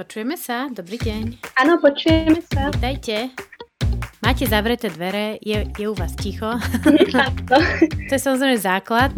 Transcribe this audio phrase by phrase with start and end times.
[0.00, 0.64] Počujeme sa?
[0.72, 1.44] Dobrý deň.
[1.60, 2.72] Áno, počujeme sa.
[2.72, 3.36] Vítajte.
[4.24, 6.56] Máte zavreté dvere, je, je u vás ticho.
[8.08, 9.12] to je samozrejme základ.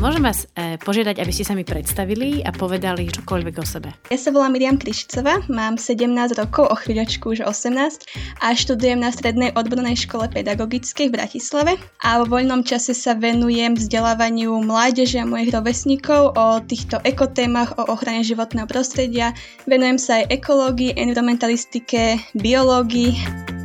[0.00, 3.92] Môžem vás e, požiadať, aby ste sa mi predstavili a povedali čokoľvek o sebe.
[4.08, 6.08] Ja sa volám Miriam Krišicová, mám 17
[6.40, 8.08] rokov, o chvíľočku už 18
[8.40, 13.76] a študujem na Strednej odbornej škole pedagogickej v Bratislave a vo voľnom čase sa venujem
[13.76, 19.36] vzdelávaniu mládeže a mojich rovesníkov o týchto ekotémach, o ochrane životného prostredia.
[19.68, 23.59] Venujem sa aj ekológii, environmentalistike, biológii.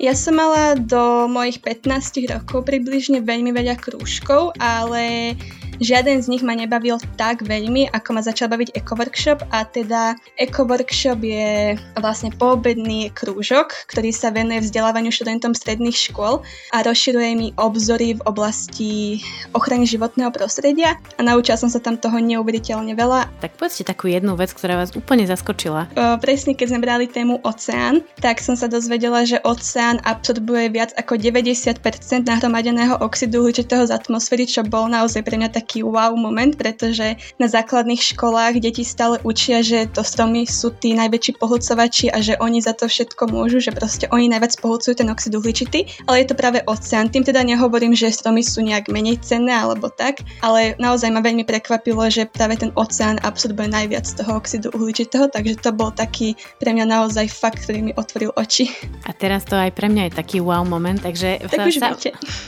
[0.00, 5.36] Ja som mala do mojich 15 rokov približne veľmi veľa krúžkov, ale
[5.80, 10.12] Žiaden z nich ma nebavil tak veľmi, ako ma začal baviť Eco Workshop a teda
[10.36, 16.44] Eco Workshop je vlastne poobedný krúžok, ktorý sa venuje vzdelávaniu študentom stredných škôl
[16.76, 19.24] a rozširuje mi obzory v oblasti
[19.56, 23.32] ochrany životného prostredia a naučila som sa tam toho neuveriteľne veľa.
[23.40, 25.88] Tak povedzte takú jednu vec, ktorá vás úplne zaskočila.
[25.96, 30.92] O, presne keď sme brali tému oceán, tak som sa dozvedela, že oceán absorbuje viac
[31.00, 31.80] ako 90%
[32.28, 37.14] nahromadeného oxidu uhličitého z atmosféry, čo bol naozaj pre mňa tak taký wow moment, pretože
[37.38, 42.34] na základných školách deti stále učia, že to stromy sú tí najväčší pohlcovači a že
[42.42, 46.34] oni za to všetko môžu, že proste oni najviac pohlcujú ten oxid uhličitý, ale je
[46.34, 47.06] to práve oceán.
[47.06, 51.46] Tým teda nehovorím, že stromy sú nejak menej cenné alebo tak, ale naozaj ma veľmi
[51.46, 56.74] prekvapilo, že práve ten oceán absorbuje najviac toho oxidu uhličitého, takže to bol taký pre
[56.74, 58.66] mňa naozaj fakt, ktorý mi otvoril oči.
[59.06, 61.94] A teraz to aj pre mňa je taký wow moment, takže tak už sa,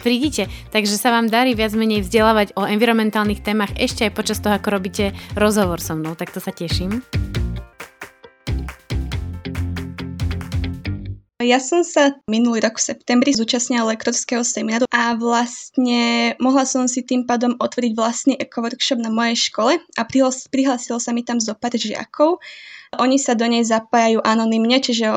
[0.02, 4.41] prídite, takže sa vám darí viac menej vzdelávať o environment environmentálnych témach ešte aj počas
[4.41, 7.05] toho, ako robíte rozhovor so mnou, tak to sa teším.
[11.42, 17.05] Ja som sa minulý rok v septembri zúčastnila lektorského semináru a vlastne mohla som si
[17.05, 20.02] tým pádom otvoriť vlastný eco-workshop na mojej škole a
[20.48, 22.40] prihlásilo sa mi tam zo pár žiakov
[23.00, 25.08] oni sa do nej zapájajú anonymne, čiže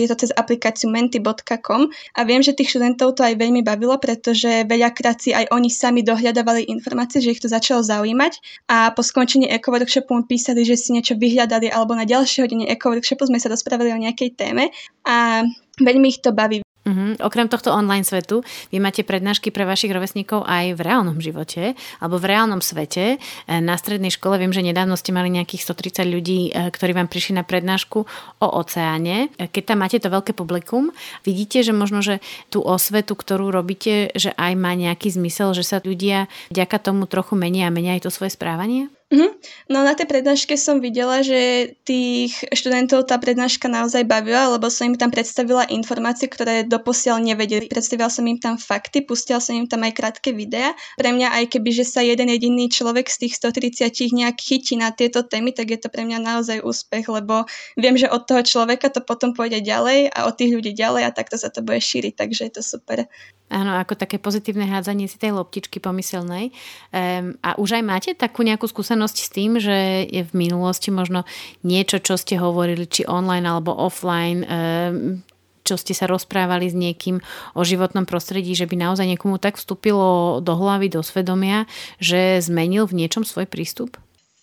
[0.00, 4.64] je to cez aplikáciu menti.com a viem, že tých študentov to aj veľmi bavilo, pretože
[4.64, 8.64] veľakrát si aj oni sami dohľadávali informácie, že ich to začalo zaujímať.
[8.72, 13.28] A po skončení Eco Workshopu písali, že si niečo vyhľadali alebo na ďalšie Eco Workshopu
[13.28, 14.72] sme sa rozprávali o nejakej téme.
[15.04, 15.44] A
[15.76, 16.64] veľmi ich to baví.
[16.82, 17.14] Uh-huh.
[17.22, 18.42] Okrem tohto online svetu,
[18.74, 23.16] vy máte prednášky pre vašich rovesníkov aj v reálnom živote alebo v reálnom svete.
[23.46, 27.06] E, na strednej škole viem, že nedávno ste mali nejakých 130 ľudí, e, ktorí vám
[27.06, 27.98] prišli na prednášku
[28.42, 29.30] o oceáne.
[29.38, 30.90] E, keď tam máte to veľké publikum,
[31.22, 32.18] vidíte, že možno, že
[32.50, 37.38] tú osvetu, ktorú robíte, že aj má nejaký zmysel, že sa ľudia vďaka tomu trochu
[37.38, 38.90] menia a menia aj to svoje správanie?
[39.12, 39.30] Mm-hmm.
[39.68, 44.88] No na tej prednáške som videla, že tých študentov tá prednáška naozaj bavila, lebo som
[44.88, 47.68] im tam predstavila informácie, ktoré doposiaľ nevedeli.
[47.68, 50.72] Predstavila som im tam fakty, pustila som im tam aj krátke videa.
[50.96, 54.88] Pre mňa aj keby, že sa jeden jediný človek z tých 130 nejak chytí na
[54.96, 57.44] tieto témy, tak je to pre mňa naozaj úspech, lebo
[57.76, 61.12] viem, že od toho človeka to potom pôjde ďalej a od tých ľudí ďalej a
[61.12, 63.04] takto sa to bude šíriť, takže je to super.
[63.52, 66.56] Áno, ako také pozitívne hádzanie si tej loptičky pomyselnej.
[66.88, 71.28] Um, a už aj máte takú nejakú skúsenosť s tým, že je v minulosti možno
[71.60, 75.20] niečo, čo ste hovorili, či online alebo offline, um,
[75.68, 77.20] čo ste sa rozprávali s niekým
[77.52, 81.68] o životnom prostredí, že by naozaj niekomu tak vstúpilo do hlavy, do svedomia,
[82.00, 84.00] že zmenil v niečom svoj prístup?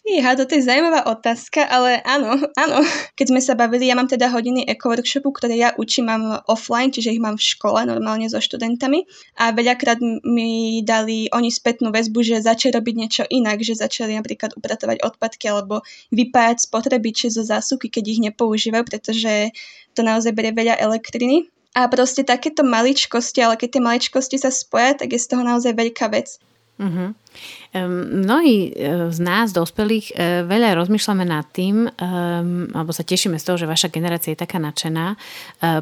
[0.10, 2.82] Fíha, toto je zaujímavá otázka, ale áno, áno.
[3.14, 7.14] Keď sme sa bavili, ja mám teda hodiny eco-workshopu, ktoré ja učím, mám offline, čiže
[7.14, 9.06] ich mám v škole normálne so študentami
[9.38, 14.58] a veľakrát mi dali oni spätnú väzbu, že začali robiť niečo inak, že začali napríklad
[14.58, 19.54] upratovať odpadky alebo vypájať spotrebiče zo zásuvky, keď ich nepoužívajú, pretože
[19.94, 21.54] to naozaj berie veľa elektriny.
[21.78, 25.78] A proste takéto maličkosti, ale keď tie maličkosti sa spoja, tak je z toho naozaj
[25.78, 26.42] veľká vec.
[26.80, 27.12] Uh-huh.
[28.10, 31.92] Mnohí e, z nás, dospelých, e, veľa rozmýšľame nad tým,
[32.72, 35.18] alebo sa tešíme z toho, že vaša generácia je taká nadšená e,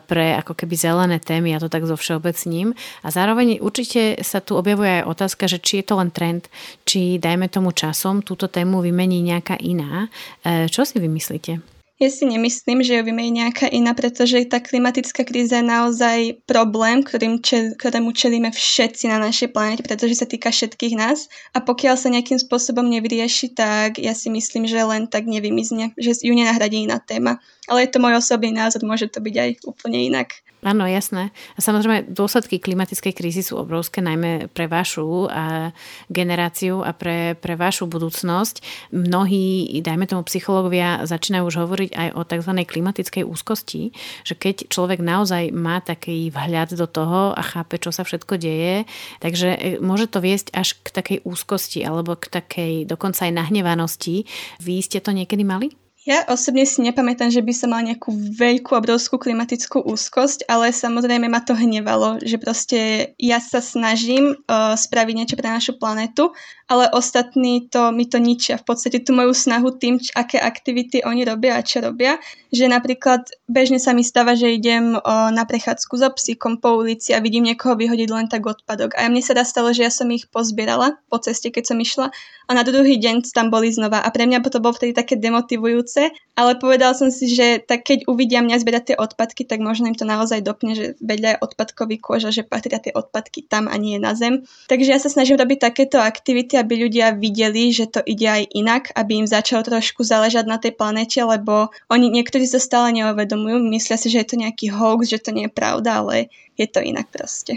[0.01, 2.73] pre ako keby zelené témy, ja to tak zo všeobecním.
[3.05, 6.49] A zároveň určite sa tu objavuje aj otázka, že či je to len trend,
[6.81, 10.09] či dajme tomu časom túto tému vymení nejaká iná.
[10.43, 11.76] Čo si vymyslíte?
[11.97, 17.01] Ja si nemyslím, že ju vymení nejaká iná, pretože tá klimatická kríza je naozaj problém,
[17.01, 21.25] ktorým čel, ktorému čelíme všetci na našej planete, pretože sa týka všetkých nás.
[21.57, 26.21] A pokiaľ sa nejakým spôsobom nevyrieši, tak ja si myslím, že len tak nevymizne, že
[26.21, 27.41] ju nenahradí iná téma.
[27.65, 30.37] Ale je to môj osobný názor, môže to byť aj úplne inak.
[30.65, 31.29] Áno, jasné.
[31.53, 35.69] A samozrejme, dôsledky klimatickej krízy sú obrovské, najmä pre vašu a
[36.09, 38.89] generáciu a pre, pre vašu budúcnosť.
[38.89, 42.51] Mnohí, dajme tomu psychológovia, začínajú už hovoriť aj o tzv.
[42.65, 43.93] klimatickej úzkosti,
[44.25, 48.89] že keď človek naozaj má taký vhľad do toho a chápe, čo sa všetko deje,
[49.21, 54.25] takže e, môže to viesť až k takej úzkosti alebo k takej dokonca aj nahnevanosti.
[54.57, 55.86] Vy ste to niekedy mali?
[56.07, 61.27] Ja osobne si nepamätám, že by som mal nejakú veľkú, obrovskú klimatickú úzkosť, ale samozrejme
[61.27, 66.31] ma to hnevalo, že proste ja sa snažím uh, spraviť niečo pre našu planetu,
[66.67, 68.59] ale ostatní to, mi to ničia.
[68.59, 72.19] V podstate tú moju snahu tým, č- aké aktivity oni robia a čo robia.
[72.51, 77.15] Že napríklad bežne sa mi stáva, že idem uh, na prechádzku so psíkom po ulici
[77.15, 78.99] a vidím niekoho vyhodiť len tak odpadok.
[78.99, 82.11] A mne sa dá stalo, že ja som ich pozbierala po ceste, keď som išla
[82.47, 83.99] a na druhý deň tam boli znova.
[83.99, 88.07] A pre mňa to bolo vtedy také demotivujúce, ale povedal som si, že tak keď
[88.07, 91.99] uvidia mňa zbierať tie odpadky, tak možno im to naozaj dopne, že vedľa je odpadkový
[91.99, 94.47] kôž a že patria tie odpadky tam a nie na zem.
[94.71, 98.83] Takže ja sa snažím robiť takéto aktivity, aby ľudia videli, že to ide aj inak,
[98.97, 103.97] aby im začalo trošku záležať na tej planete, lebo oni niektorí sa stále neuvedomujú, myslia
[103.97, 107.07] si, že je to nejaký hoax, že to nie je pravda, ale je to inak
[107.13, 107.55] proste.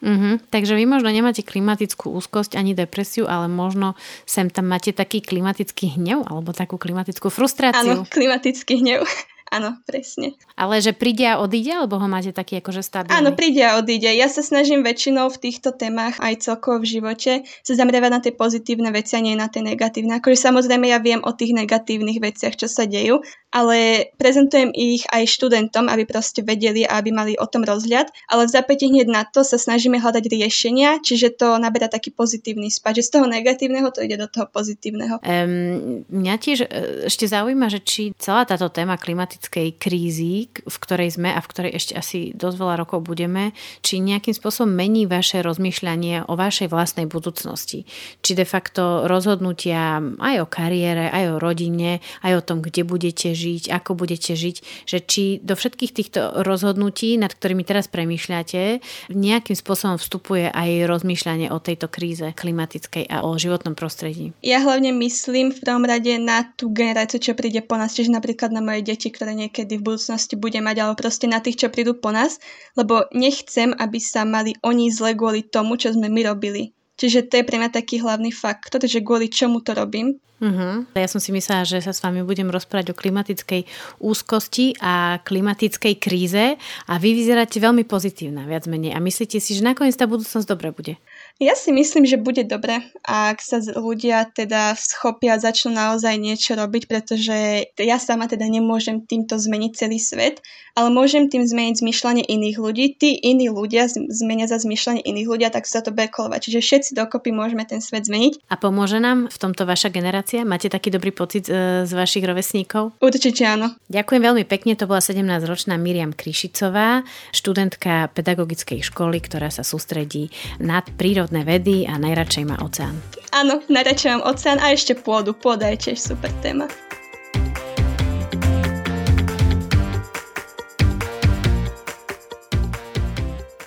[0.00, 0.48] Mm-hmm.
[0.48, 6.00] Takže vy možno nemáte klimatickú úzkosť ani depresiu, ale možno sem tam máte taký klimatický
[6.00, 8.00] hnev alebo takú klimatickú frustráciu.
[8.00, 9.04] Áno, klimatický hnev.
[9.50, 10.38] Áno, presne.
[10.54, 13.18] Ale že príde a odíde, alebo ho máte taký akože stabilný?
[13.18, 14.06] Áno, príde a odíde.
[14.14, 17.32] Ja sa snažím väčšinou v týchto témach aj celkovo v živote
[17.66, 20.22] sa zameriavať na tie pozitívne veci a nie na tie negatívne.
[20.22, 25.26] Akože samozrejme ja viem o tých negatívnych veciach, čo sa dejú, ale prezentujem ich aj
[25.26, 28.10] študentom, aby proste vedeli a aby mali o tom rozhľad.
[28.30, 32.70] Ale v zapäti hneď na to sa snažíme hľadať riešenia, čiže to naberá taký pozitívny
[32.70, 35.18] spad, že z toho negatívneho to ide do toho pozitívneho.
[35.26, 36.68] Um, mňa tiež e,
[37.10, 41.72] ešte zaujíma, že či celá táto téma klimatickej krízy, v ktorej sme a v ktorej
[41.74, 43.50] ešte asi dosť veľa rokov budeme,
[43.82, 47.82] či nejakým spôsobom mení vaše rozmýšľanie o vašej vlastnej budúcnosti.
[48.22, 53.34] Či de facto rozhodnutia aj o kariére, aj o rodine, aj o tom, kde budete
[53.40, 59.56] žiť, ako budete žiť, že či do všetkých týchto rozhodnutí, nad ktorými teraz premýšľate, nejakým
[59.56, 64.36] spôsobom vstupuje aj rozmýšľanie o tejto kríze klimatickej a o životnom prostredí.
[64.44, 68.52] Ja hlavne myslím v prvom rade na tú generáciu, čo príde po nás, čiže napríklad
[68.52, 71.96] na moje deti, ktoré niekedy v budúcnosti bude mať, alebo proste na tých, čo prídu
[71.96, 72.36] po nás,
[72.76, 76.76] lebo nechcem, aby sa mali oni zle kvôli tomu, čo sme my robili.
[77.00, 80.20] Čiže to je pre mňa taký hlavný faktor, že kvôli čomu to robím.
[80.40, 80.88] Uh-huh.
[80.96, 83.68] Ja som si myslela, že sa s vami budem rozprávať o klimatickej
[84.00, 86.56] úzkosti a klimatickej kríze
[86.88, 88.96] a vy vyzeráte veľmi pozitívna, viac menej.
[88.96, 90.96] A myslíte si, že nakoniec tá budúcnosť dobre bude?
[91.40, 96.84] Ja si myslím, že bude dobre, ak sa ľudia teda schopia, začnú naozaj niečo robiť,
[96.84, 100.44] pretože ja sama teda nemôžem týmto zmeniť celý svet,
[100.76, 102.84] ale môžem tým zmeniť zmyšľanie iných ľudí.
[102.92, 106.44] Tí iní ľudia zmenia za zmyšľanie iných ľudia, tak sa to bekolovať.
[106.44, 108.52] Čiže všetci dokopy môžeme ten svet zmeniť.
[108.52, 110.44] A pomôže nám v tomto vaša generácia?
[110.44, 113.00] Máte taký dobrý pocit e, z vašich rovesníkov?
[113.00, 113.80] Určite áno.
[113.88, 117.00] Ďakujem veľmi pekne, to bola 17-ročná Miriam Krišicová,
[117.32, 120.28] študentka pedagogickej školy, ktorá sa sústredí
[120.60, 122.98] na prírodné prírodné vedy a najradšej má oceán.
[123.30, 125.30] Áno, najradšej mám oceán a ešte pôdu.
[125.30, 126.66] Pôda je tiež super téma.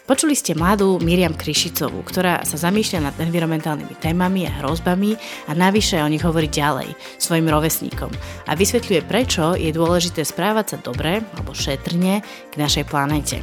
[0.04, 5.16] Počuli ste mladú Miriam Krišicovú, ktorá sa zamýšľa nad environmentálnymi témami a hrozbami
[5.48, 8.12] a navyše o nich hovorí ďalej svojim rovesníkom
[8.44, 12.20] a vysvetľuje, prečo je dôležité správať sa dobre alebo šetrne
[12.52, 13.40] k našej planete.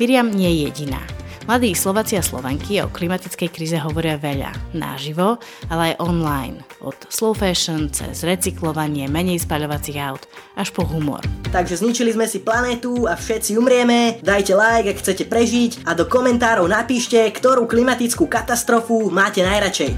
[0.00, 1.04] Miriam nie je jediná.
[1.48, 5.40] Mladí Slováci a Slovanky o klimatickej kríze hovoria veľa, naživo,
[5.72, 6.60] ale aj online.
[6.84, 10.28] Od slow fashion cez recyklovanie, menej spaľovacích aut,
[10.60, 11.24] až po humor.
[11.48, 16.04] Takže zničili sme si planétu a všetci umrieme, dajte like, ak chcete prežiť a do
[16.04, 19.96] komentárov napíšte, ktorú klimatickú katastrofu máte najradšej.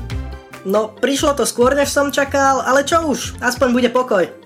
[0.70, 4.39] No, prišlo to skôr, než som čakal, ale čo už, aspoň bude pokoj.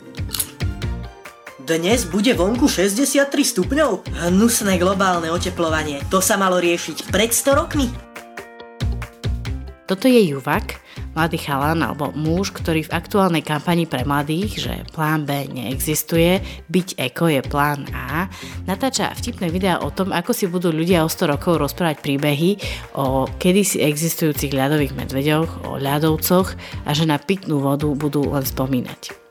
[1.65, 4.05] Dnes bude vonku 63 stupňov?
[4.29, 6.05] Hnusné globálne oteplovanie.
[6.13, 7.89] To sa malo riešiť pred 100 rokmi?
[9.89, 10.77] Toto je Juvak,
[11.17, 17.01] mladý chalan alebo muž, ktorý v aktuálnej kampani pre mladých, že plán B neexistuje, byť
[17.01, 18.29] eko je plán A,
[18.69, 22.61] natáča vtipné videá o tom, ako si budú ľudia o 100 rokov rozprávať príbehy
[22.93, 29.24] o kedysi existujúcich ľadových medveďoch, o ľadovcoch a že na pitnú vodu budú len spomínať.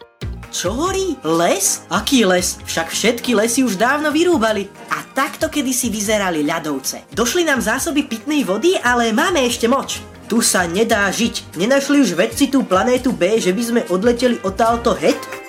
[0.53, 1.17] Čo horí?
[1.25, 1.81] Les?
[1.89, 2.61] Aký les?
[2.61, 4.69] Však všetky lesy už dávno vyrúbali.
[4.93, 7.09] A takto kedysi vyzerali ľadovce.
[7.09, 10.05] Došli nám zásoby pitnej vody, ale máme ešte moč.
[10.29, 11.57] Tu sa nedá žiť.
[11.57, 15.42] Nenašli už vedci tú planétu B, že by sme odleteli odtálto het?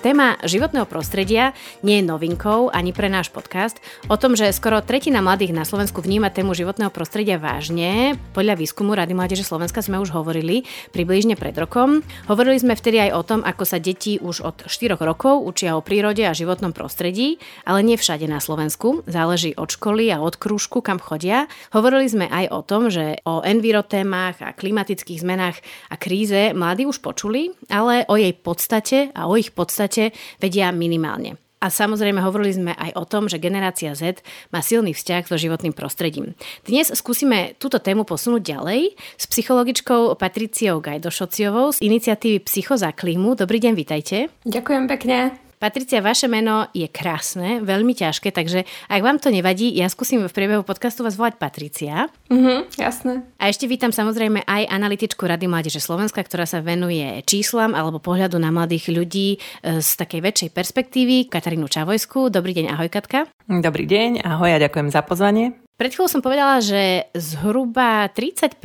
[0.00, 1.52] Téma životného prostredia
[1.84, 3.84] nie je novinkou ani pre náš podcast.
[4.08, 8.96] O tom, že skoro tretina mladých na Slovensku vníma tému životného prostredia vážne, podľa výskumu
[8.96, 10.64] Rady Mládeže Slovenska sme už hovorili
[10.96, 12.00] približne pred rokom.
[12.32, 15.84] Hovorili sme vtedy aj o tom, ako sa deti už od 4 rokov učia o
[15.84, 17.36] prírode a životnom prostredí,
[17.68, 19.04] ale nie všade na Slovensku.
[19.04, 21.44] Záleží od školy a od krúžku, kam chodia.
[21.76, 25.60] Hovorili sme aj o tom, že o envirotémach a klimatických zmenách
[25.92, 30.70] a kríze mladí už počuli, ale o jej podstate a o ich podstate podstate vedia
[30.70, 31.34] minimálne.
[31.60, 35.76] A samozrejme hovorili sme aj o tom, že generácia Z má silný vzťah so životným
[35.76, 36.32] prostredím.
[36.64, 43.36] Dnes skúsime túto tému posunúť ďalej s psychologičkou Patriciou Gajdošociovou z iniciatívy Psycho za klímu.
[43.36, 44.32] Dobrý deň, vitajte.
[44.48, 45.49] Ďakujem pekne.
[45.60, 50.32] Patricia, vaše meno je krásne, veľmi ťažké, takže ak vám to nevadí, ja skúsim v
[50.32, 52.08] priebehu podcastu vás volať Patricia.
[52.32, 53.28] Mhm, jasné.
[53.36, 58.40] A ešte vítam samozrejme aj analytičku Rady Mládeže Slovenska, ktorá sa venuje číslam alebo pohľadu
[58.40, 62.32] na mladých ľudí e, z takej väčšej perspektívy, Katarínu Čavojsku.
[62.32, 63.28] Dobrý deň, ahoj Katka.
[63.44, 65.60] Dobrý deň, ahoj a ďakujem za pozvanie.
[65.80, 68.60] Pred chvíľou som povedala, že zhruba 30%,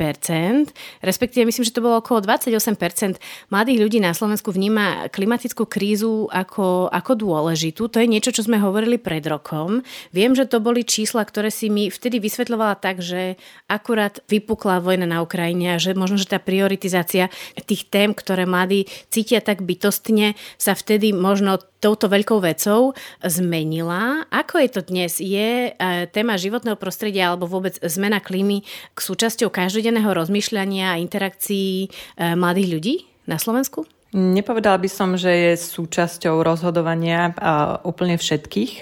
[1.00, 3.16] respektíve myslím, že to bolo okolo 28%
[3.48, 7.88] mladých ľudí na Slovensku vníma klimatickú krízu ako, ako dôležitú.
[7.88, 9.80] To je niečo, čo sme hovorili pred rokom.
[10.12, 15.08] Viem, že to boli čísla, ktoré si mi vtedy vysvetľovala tak, že akurát vypukla vojna
[15.08, 17.32] na Ukrajine a že možno, že tá prioritizácia
[17.64, 24.26] tých tém, ktoré mladí cítia tak bytostne, sa vtedy možno touto veľkou vecou zmenila.
[24.32, 25.22] Ako je to dnes?
[25.22, 25.80] Je e,
[26.10, 31.88] téma životného prostredia alebo vôbec zmena klímy k súčasťou každodenného rozmýšľania a interakcií e,
[32.34, 32.94] mladých ľudí
[33.30, 33.95] na Slovensku?
[34.16, 37.36] Nepovedala by som, že je súčasťou rozhodovania
[37.84, 38.80] úplne všetkých.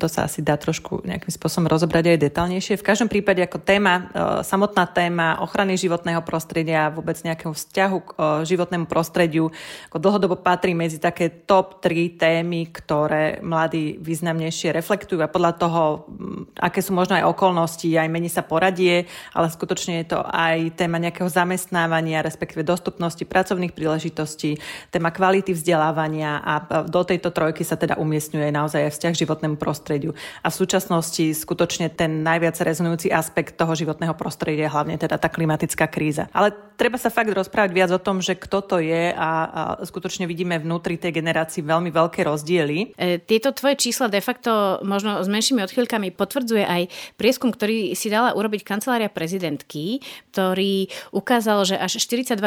[0.00, 2.80] To sa asi dá trošku nejakým spôsobom rozobrať aj detálnejšie.
[2.80, 4.08] V každom prípade ako téma,
[4.40, 8.10] samotná téma ochrany životného prostredia vôbec nejakého vzťahu k
[8.48, 9.52] životnému prostrediu
[9.92, 15.82] ako dlhodobo patrí medzi také top 3 témy, ktoré mladí významnejšie reflektujú a podľa toho,
[16.08, 19.04] um, aké sú možno aj okolnosti, aj mení sa poradie,
[19.36, 26.40] ale skutočne je to aj téma nejakého zamestnávania, respektíve dostupnosti pracovných príležitostí, téma kvality vzdelávania
[26.42, 30.14] a do tejto trojky sa teda umiestňuje naozaj aj vzťah životnému prostrediu.
[30.42, 35.28] A v súčasnosti skutočne ten najviac rezonujúci aspekt toho životného prostredia je hlavne teda tá
[35.28, 36.30] klimatická kríza.
[36.30, 40.26] Ale treba sa fakt rozprávať viac o tom, že kto to je a, a skutočne
[40.26, 42.98] vidíme vnútri tej generácii veľmi veľké rozdiely.
[42.98, 46.82] E, tieto tvoje čísla de facto možno s menšími odchýlkami potvrdzuje aj
[47.14, 50.02] prieskum, ktorý si dala urobiť kancelária prezidentky,
[50.34, 52.38] ktorý ukázal, že až 42%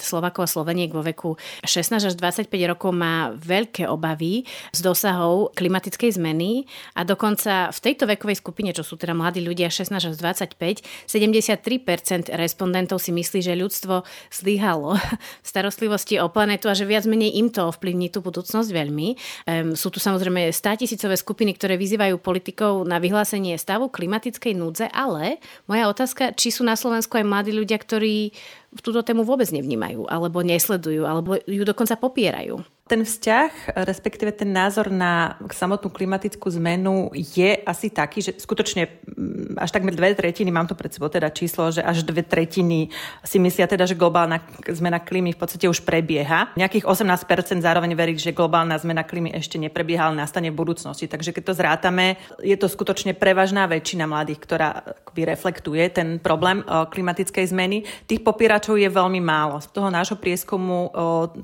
[0.00, 6.16] Slovakov a Sloveniek vo veku 16 až 25 rokov má veľké obavy z dosahov klimatickej
[6.16, 6.64] zmeny
[6.94, 12.30] a dokonca v tejto vekovej skupine, čo sú teda mladí ľudia 16 až 25, 73%
[12.34, 14.96] respondentov si myslí, že ľudstvo zlyhalo
[15.44, 19.08] v starostlivosti o planetu a že viac menej im to ovplyvní tú budúcnosť veľmi.
[19.46, 24.86] Um, sú tu samozrejme 100 tisícové skupiny, ktoré vyzývajú politikov na vyhlásenie stavu klimatickej núdze,
[24.90, 28.32] ale moja otázka, či sú na Slovensku aj mladí ľudia, ktorí
[28.78, 34.90] túto tému vôbec nevnímajú, alebo nesledujú, alebo ju dokonca popierajú ten vzťah, respektíve ten názor
[34.90, 40.66] na samotnú klimatickú zmenu je asi taký, že skutočne mm, až takmer dve tretiny, mám
[40.66, 42.90] to pred sebou teda číslo, že až dve tretiny
[43.22, 46.50] si myslia teda, že globálna zmena klímy v podstate už prebieha.
[46.58, 51.06] Nejakých 18% zároveň verí, že globálna zmena klímy ešte neprebieha, ale nastane v budúcnosti.
[51.06, 56.66] Takže keď to zrátame, je to skutočne prevažná väčšina mladých, ktorá akoby reflektuje ten problém
[56.66, 57.86] klimatickej zmeny.
[58.10, 59.62] Tých popieračov je veľmi málo.
[59.62, 60.90] Z toho nášho prieskumu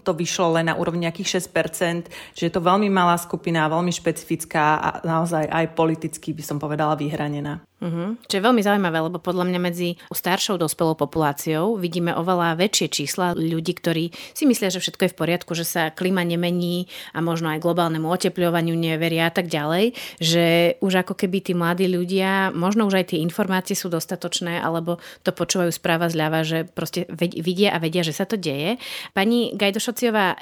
[0.03, 4.81] to vyšlo len na úrovni nejakých 6%, že je to veľmi malá skupina, veľmi špecifická
[4.81, 7.61] a naozaj aj politicky by som povedala vyhranená.
[7.77, 8.17] Uh-huh.
[8.25, 13.37] Čo je veľmi zaujímavé, lebo podľa mňa medzi staršou dospelou populáciou vidíme oveľa väčšie čísla
[13.37, 17.53] ľudí, ktorí si myslia, že všetko je v poriadku, že sa klíma nemení a možno
[17.53, 22.89] aj globálnemu otepľovaniu neveria a tak ďalej, že už ako keby tí mladí ľudia, možno
[22.89, 27.79] už aj tie informácie sú dostatočné, alebo to počúvajú správa zľava, že proste vidia a
[27.79, 28.81] vedia, že sa to deje.
[29.13, 30.41] Pani Gajdošociová,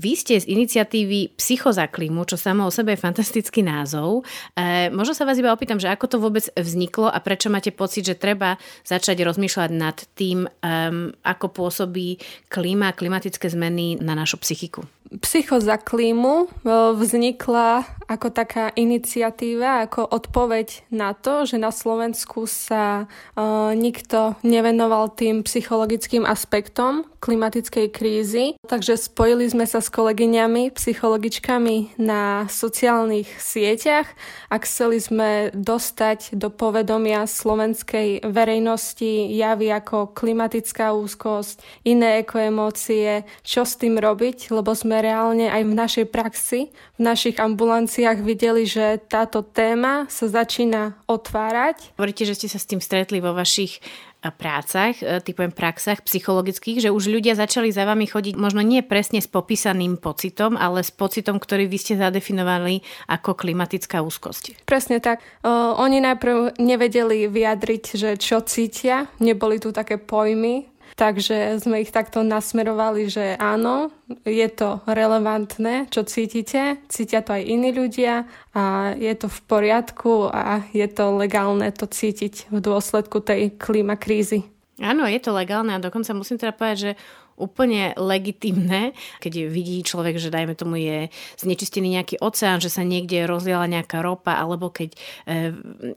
[0.00, 4.24] vy ste z iniciatívy Psycho za klímu, čo samo o sebe je fantastický názov.
[4.56, 8.06] E, možno sa vás iba opýtam, že ako to vôbec vzniklo a prečo máte pocit,
[8.06, 8.54] že treba
[8.86, 14.86] začať rozmýšľať nad tým, um, ako pôsobí klíma klimatické zmeny na našu psychiku?
[15.10, 22.46] Psycho za klímu e, vznikla ako taká iniciatíva, ako odpoveď na to, že na Slovensku
[22.46, 28.56] sa uh, nikto nevenoval tým psychologickým aspektom klimatickej krízy.
[28.64, 34.08] Takže spojili sme sa s kolegyňami, psychologičkami na sociálnych sieťach
[34.48, 43.68] a chceli sme dostať do povedomia slovenskej verejnosti javy ako klimatická úzkosť, iné ekoemócie, čo
[43.68, 48.96] s tým robiť, lebo sme reálne aj v našej praxi, v našich ambulanciách videli, že
[48.96, 51.92] táto téma sa začína otvárať.
[52.00, 53.84] Hovoríte, že ste sa s tým stretli vo vašich
[54.28, 59.24] prácach, e, typujem praxách psychologických, že už ľudia začali za vami chodiť možno nie presne
[59.24, 64.68] s popísaným pocitom, ale s pocitom, ktorý vy ste zadefinovali ako klimatická úzkosť.
[64.68, 65.24] Presne tak.
[65.40, 65.48] O,
[65.80, 70.68] oni najprv nevedeli vyjadriť, že čo cítia, neboli tu také pojmy,
[71.00, 73.88] Takže sme ich takto nasmerovali, že áno,
[74.28, 80.28] je to relevantné, čo cítite, cítia to aj iní ľudia a je to v poriadku
[80.28, 84.44] a je to legálne to cítiť v dôsledku tej klimakrízy.
[84.80, 86.92] Áno, je to legálne a dokonca musím teda povedať, že
[87.40, 88.92] úplne legitimné,
[89.24, 91.08] keď vidí človek, že dajme tomu je
[91.40, 94.98] znečistený nejaký oceán, že sa niekde rozliala nejaká ropa, alebo keď e,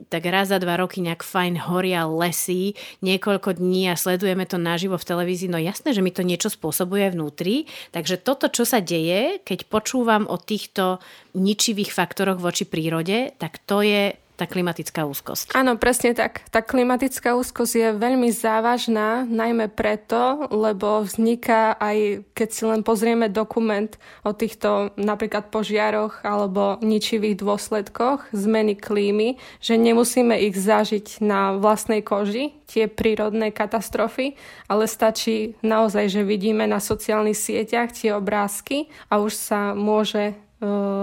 [0.07, 4.95] tak raz za dva roky nejak fajn horia lesy niekoľko dní a sledujeme to naživo
[4.95, 7.67] v televízii, no jasné, že mi to niečo spôsobuje vnútri.
[7.91, 11.03] Takže toto, čo sa deje, keď počúvam o týchto
[11.35, 15.53] ničivých faktoroch voči prírode, tak to je tá klimatická úzkosť.
[15.53, 16.41] Áno, presne tak.
[16.49, 23.29] Tá klimatická úzkosť je veľmi závažná, najmä preto, lebo vzniká aj, keď si len pozrieme
[23.29, 23.93] dokument
[24.25, 32.01] o týchto napríklad požiaroch alebo ničivých dôsledkoch zmeny klímy, že nemusíme ich zažiť na vlastnej
[32.01, 34.33] koži, tie prírodné katastrofy,
[34.65, 40.33] ale stačí naozaj, že vidíme na sociálnych sieťach tie obrázky a už sa môže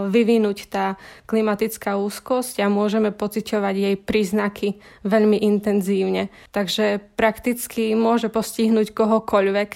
[0.09, 0.97] vyvinúť tá
[1.29, 4.69] klimatická úzkosť a môžeme pociťovať jej príznaky
[5.05, 6.33] veľmi intenzívne.
[6.51, 9.71] Takže prakticky môže postihnúť kohokoľvek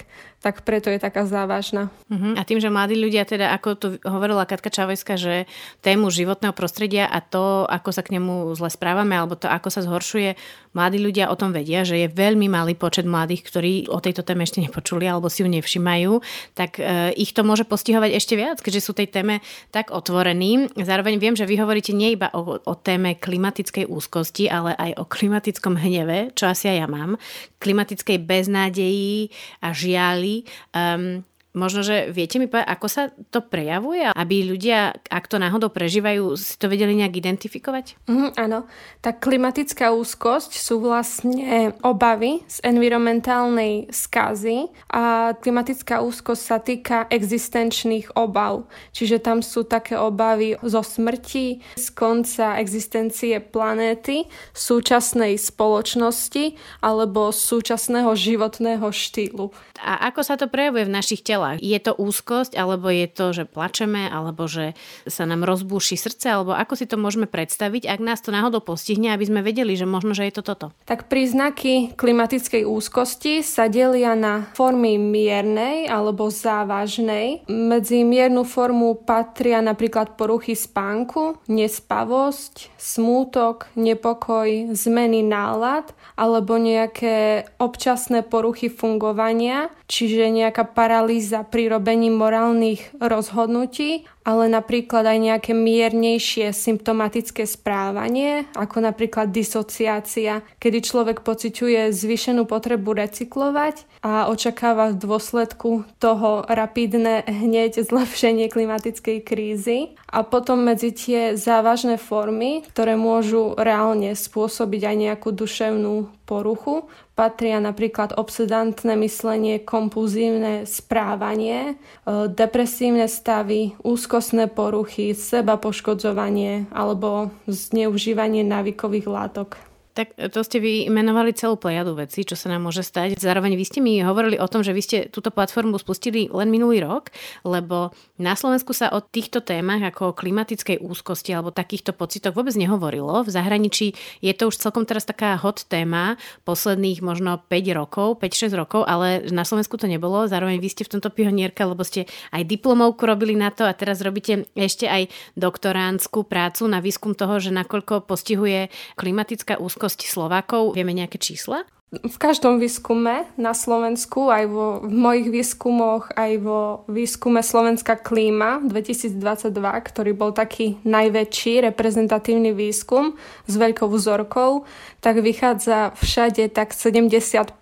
[0.45, 1.89] tak preto je taká závažná.
[2.05, 2.37] Uh-huh.
[2.37, 5.49] A tým, že mladí ľudia, teda ako to hovorila Katka Čavojská, že
[5.81, 9.81] tému životného prostredia a to, ako sa k nemu zle správame, alebo to, ako sa
[9.81, 10.37] zhoršuje,
[10.77, 14.45] mladí ľudia o tom vedia, že je veľmi malý počet mladých, ktorí o tejto téme
[14.45, 16.11] ešte nepočuli alebo si ju nevšimajú,
[16.53, 20.69] tak e, ich to môže postihovať ešte viac, keďže sú tej téme tak otvorení.
[20.75, 25.07] Zároveň viem, že vy hovoríte nie iba o, o téme klimatickej úzkosti, ale aj o
[25.07, 27.15] klimatickom hneve, čo asi aj ja mám,
[27.63, 29.31] klimatickej beznádeji
[29.63, 30.34] a žiali
[30.73, 35.71] Um, Možno, že viete mi povedať, ako sa to prejavuje, aby ľudia, ak to náhodou
[35.71, 37.95] prežívajú, si to vedeli nejak identifikovať?
[38.11, 38.67] Mm, áno.
[38.99, 48.19] Tá klimatická úzkosť sú vlastne obavy z environmentálnej skazy a klimatická úzkosť sa týka existenčných
[48.19, 48.67] obav.
[48.91, 58.11] Čiže tam sú také obavy zo smrti, z konca existencie planéty, súčasnej spoločnosti alebo súčasného
[58.11, 59.55] životného štýlu.
[59.79, 61.44] A ako sa to prejavuje v našich telách?
[61.45, 61.61] Telách.
[61.61, 64.73] Je to úzkosť, alebo je to, že plačeme, alebo že
[65.05, 69.13] sa nám rozbúši srdce, alebo ako si to môžeme predstaviť, ak nás to náhodou postihne,
[69.13, 70.67] aby sme vedeli, že možno, že je to toto.
[70.89, 77.45] Tak príznaky klimatickej úzkosti sa delia na formy miernej alebo závažnej.
[77.45, 88.23] Medzi miernu formu patria napríklad poruchy spánku, nespavosť, smútok, nepokoj, zmeny nálad alebo nejaké občasné
[88.23, 97.45] poruchy fungovania, čiže nejaká paralýza pri robení morálnych rozhodnutí ale napríklad aj nejaké miernejšie symptomatické
[97.45, 106.41] správanie, ako napríklad disociácia, kedy človek pociťuje zvýšenú potrebu recyklovať a očakáva v dôsledku toho
[106.49, 109.93] rapidné hneď zlepšenie klimatickej krízy.
[110.09, 117.63] A potom medzi tie závažné formy, ktoré môžu reálne spôsobiť aj nejakú duševnú poruchu, patria
[117.63, 129.07] napríklad obsedantné myslenie, kompulzívne správanie, e, depresívne stavy, úzkostné poruchy, seba poškodzovanie alebo zneužívanie návykových
[129.07, 129.55] látok.
[129.95, 133.15] Tak to ste vymenovali celú plejadu veci, čo sa nám môže stať.
[133.15, 136.83] Zároveň vy ste mi hovorili o tom, že vy ste túto platformu spustili len minulý
[136.83, 137.15] rok,
[137.47, 142.51] lebo na Slovensku sa o týchto témach ako o klimatickej úzkosti alebo takýchto pocitoch vôbec
[142.59, 143.23] nehovorilo.
[143.23, 148.51] V zahraničí je to už celkom teraz taká hot téma posledných možno 5 rokov, 5-6
[148.51, 150.27] rokov, ale na Slovensku to nebolo.
[150.27, 152.03] Zároveň vy ste v tomto pionierka, lebo ste
[152.35, 155.07] aj diplomovku robili na to a teraz robíte ešte aj
[155.39, 158.67] doktoránsku prácu na výskum toho, že nakoľko postihuje
[158.99, 160.73] klimatická úzkosť veľkosti Slovákov?
[160.73, 161.61] Vieme nejaké čísla?
[162.03, 166.59] V každom výskume na Slovensku, aj vo, v mojich výskumoch, aj vo
[166.91, 169.15] výskume Slovenská klíma 2022,
[169.61, 173.15] ktorý bol taký najväčší reprezentatívny výskum
[173.47, 174.67] s veľkou vzorkou,
[174.99, 177.61] tak vychádza všade tak 70%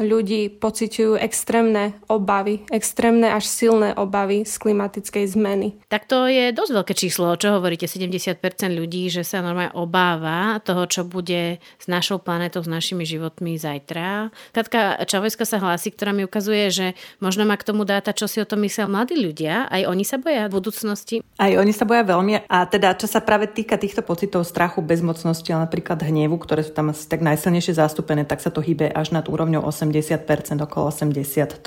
[0.00, 5.76] ľudí pociťujú extrémne obavy, extrémne až silné obavy z klimatickej zmeny.
[5.92, 7.36] Tak to je dosť veľké číslo.
[7.36, 7.84] Čo hovoríte?
[7.84, 8.40] 70%
[8.72, 13.60] ľudí, že sa normálne obáva toho, čo bude s našou planetou, s našimi životmi problémy
[13.60, 14.32] zajtra.
[14.52, 16.86] Katka Čavojska sa hlási, ktorá mi ukazuje, že
[17.20, 19.68] možno má k tomu dáta, čo si o tom myslia mladí ľudia.
[19.68, 21.16] Aj oni sa boja v budúcnosti?
[21.36, 22.48] Aj oni sa boja veľmi.
[22.48, 26.72] A teda, čo sa práve týka týchto pocitov strachu, bezmocnosti, ale napríklad hnevu, ktoré sú
[26.72, 30.24] tam asi tak najsilnejšie zastúpené, tak sa to hýbe až nad úrovňou 80%,
[30.64, 31.60] okolo 83%.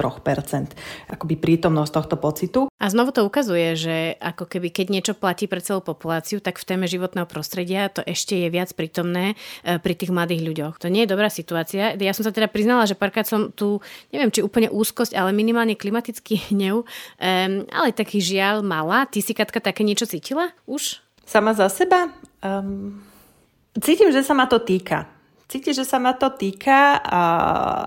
[1.11, 2.59] Akoby prítomnosť tohto pocitu.
[2.75, 6.67] A znovu to ukazuje, že ako keby keď niečo platí pre celú populáciu, tak v
[6.67, 10.73] téme životného prostredia to ešte je viac prítomné e, pri tých mladých ľuďoch.
[10.83, 11.64] To nie je dobrá situácia.
[11.73, 13.81] Ja som sa teda priznala, že párkrát som tu,
[14.13, 19.09] neviem, či úplne úzkosť, ale minimálne klimatický hnev, um, ale taký žiaľ mala.
[19.09, 21.01] Ty si, Katka, také niečo cítila už?
[21.25, 22.13] Sama za seba?
[22.45, 23.01] Um,
[23.81, 25.09] cítim, že sa ma to týka.
[25.45, 27.21] Cítim, že sa ma to týka a,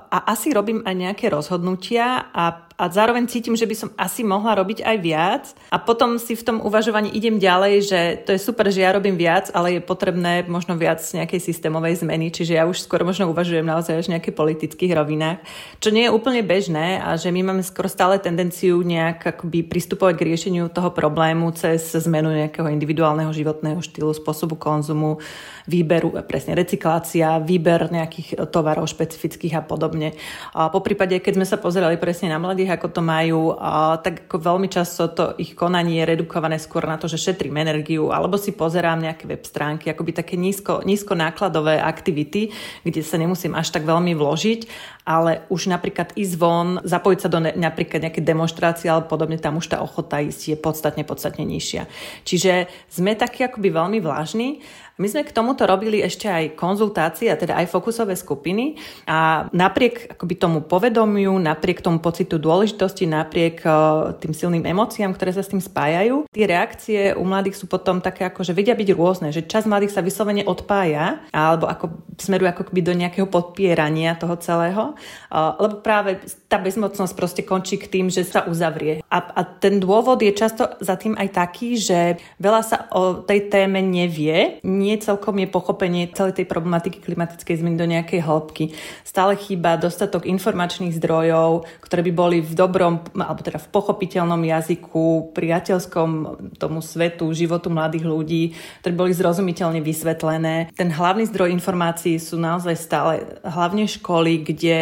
[0.07, 4.55] a asi robím aj nejaké rozhodnutia a a zároveň cítim, že by som asi mohla
[4.55, 8.71] robiť aj viac a potom si v tom uvažovaní idem ďalej, že to je super,
[8.71, 12.87] že ja robím viac, ale je potrebné možno viac nejakej systémovej zmeny, čiže ja už
[12.87, 15.43] skôr možno uvažujem naozaj až v nejakých politických rovinách,
[15.83, 20.14] čo nie je úplne bežné a že my máme skôr stále tendenciu nejak akoby pristupovať
[20.14, 25.19] k riešeniu toho problému cez zmenu nejakého individuálneho životného štýlu, spôsobu konzumu,
[25.67, 30.14] výberu, presne recyklácia, výber nejakých tovarov špecifických a podobne.
[30.55, 33.57] A po prípade, keď sme sa pozerali presne na mladých, ako to majú,
[34.04, 38.12] tak ako veľmi často to ich konanie je redukované skôr na to, že šetrím energiu,
[38.12, 42.52] alebo si pozerám nejaké web stránky, akoby také nízko, nízko nákladové aktivity,
[42.85, 44.61] kde sa nemusím až tak veľmi vložiť,
[45.09, 49.57] ale už napríklad ísť von, zapojiť sa do ne, napríklad nejaké demonstrácie alebo podobne, tam
[49.57, 51.88] už tá ochota ísť je podstatne, podstatne nižšia.
[52.28, 54.61] Čiže sme takí akoby veľmi vlážni
[54.98, 58.74] my sme k tomuto robili ešte aj konzultácie, a teda aj fokusové skupiny
[59.06, 65.30] a napriek akoby tomu povedomiu, napriek tomu pocitu dôležitosti, napriek uh, tým silným emóciám, ktoré
[65.30, 68.88] sa s tým spájajú, tie reakcie u mladých sú potom také ako, že vedia byť
[68.94, 74.18] rôzne, že čas mladých sa vyslovene odpája alebo ako smeruje ako keby do nejakého podpierania
[74.18, 74.98] toho celého,
[75.30, 76.18] uh, lebo práve
[76.50, 79.00] tá bezmocnosť proste končí k tým, že sa uzavrie.
[79.06, 83.46] A, a ten dôvod je často za tým aj taký, že veľa sa o tej
[83.52, 88.72] téme nevie, nie nie celkom je pochopenie celej tej problematiky klimatickej zmeny do nejakej hĺbky.
[89.05, 95.37] Stále chýba dostatok informačných zdrojov, ktoré by boli v dobrom, alebo teda v pochopiteľnom jazyku,
[95.37, 96.09] priateľskom
[96.57, 100.72] tomu svetu, životu mladých ľudí, ktoré boli zrozumiteľne vysvetlené.
[100.72, 103.12] Ten hlavný zdroj informácií sú naozaj stále
[103.44, 104.79] hlavne školy, kde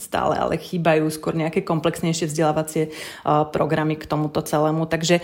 [0.00, 2.88] stále ale chýbajú skôr nejaké komplexnejšie vzdelávacie
[3.52, 4.88] programy k tomuto celému.
[4.88, 5.20] Takže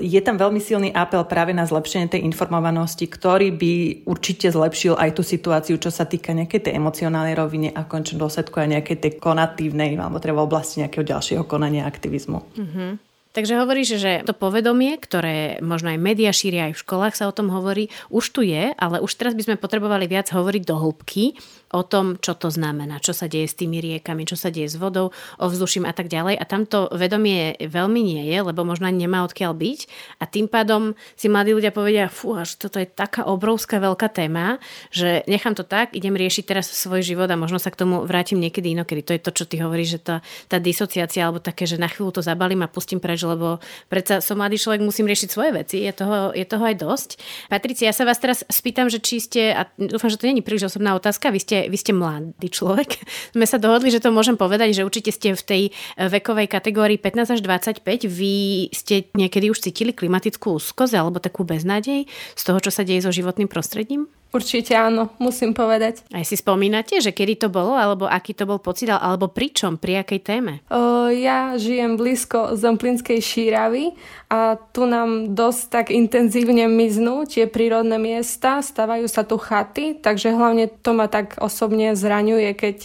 [0.00, 3.74] je tam veľmi silný apel práve na zlepšenie tej informovanosti, ktorá ktorý by
[4.08, 8.56] určite zlepšil aj tú situáciu, čo sa týka nejakej tej emocionálnej rovine a končnom dôsledku
[8.56, 12.40] aj nejakej tej konatívnej, alebo treba v oblasti nejakého ďalšieho konania aktivizmu.
[12.56, 12.90] Mm-hmm.
[13.36, 17.36] Takže hovoríš, že to povedomie, ktoré možno aj média šíria, aj v školách sa o
[17.36, 21.36] tom hovorí, už tu je, ale už teraz by sme potrebovali viac hovoriť do hĺbky
[21.72, 24.76] o tom, čo to znamená, čo sa deje s tými riekami, čo sa deje s
[24.80, 26.40] vodou, ovzduším a tak ďalej.
[26.40, 29.80] A tamto vedomie veľmi nie je, lebo možno nemá odkiaľ byť.
[30.20, 34.56] A tým pádom si mladí ľudia povedia, fú, až toto je taká obrovská veľká téma,
[34.88, 38.40] že nechám to tak, idem riešiť teraz svoj život a možno sa k tomu vrátim
[38.40, 39.04] niekedy inokedy.
[39.04, 40.16] To je to, čo ty hovoríš, že tá,
[40.48, 43.60] tá disociácia alebo také, že na chvíľu to zabalím a pustím preč, lebo
[43.92, 45.84] predsa som mladý človek, musím riešiť svoje veci.
[45.84, 47.10] Je toho, je toho aj dosť.
[47.52, 50.70] Patricia, ja sa vás teraz spýtam, že či ste, a dúfam, že to je príliš
[50.72, 53.02] osobná otázka, vy ste vy ste mladý človek.
[53.34, 57.02] Sme sa dohodli, že to môžem povedať, že určite ste v tej eh, vekovej kategórii
[57.02, 58.06] 15 až 25.
[58.06, 58.34] Vy
[58.70, 62.06] ste niekedy už cítili klimatickú úzkosť alebo takú beznádej
[62.38, 64.06] z toho, čo sa deje so životným prostredím?
[64.28, 66.04] Určite áno, musím povedať.
[66.12, 70.04] Aj si spomínate, že kedy to bolo, alebo aký to bol pocit, alebo pričom, pri
[70.04, 70.52] akej téme?
[70.68, 73.96] O, ja žijem blízko Zemplínskej šíravy
[74.28, 80.36] a tu nám dosť tak intenzívne miznú tie prírodné miesta, stávajú sa tu chaty, takže
[80.36, 82.84] hlavne to ma tak osobne zraňuje, keď o,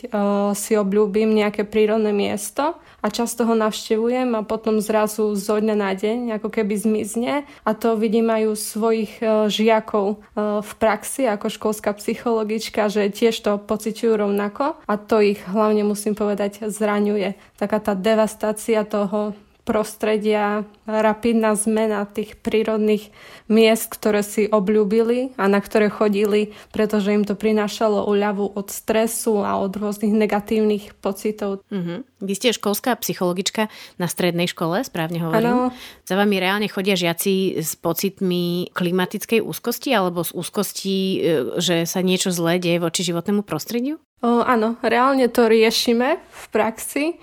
[0.56, 5.92] si obľúbim nejaké prírodné miesto a často ho navštevujem a potom zrazu zo dňa na
[5.92, 10.18] deň ako keby zmizne a to vidím aj u svojich e, žiakov e,
[10.64, 16.16] v praxi ako školská psychologička, že tiež to pociťujú rovnako a to ich hlavne musím
[16.16, 17.36] povedať zraňuje.
[17.60, 23.16] Taká tá devastácia toho prostredia, rapidná zmena tých prírodných
[23.48, 29.40] miest, ktoré si obľúbili a na ktoré chodili, pretože im to prinášalo uľavu od stresu
[29.40, 31.64] a od rôznych negatívnych pocitov.
[31.72, 32.00] Mm-hmm.
[32.24, 35.48] Vy ste školská psychologička na strednej škole, správne hovorím.
[35.48, 35.58] Ano.
[36.04, 41.18] Za vami reálne chodia žiaci s pocitmi klimatickej úzkosti alebo z úzkosti, e,
[41.64, 44.00] že sa niečo zlé deje voči životnému prostrediu?
[44.24, 47.20] O, áno, reálne to riešime v praxi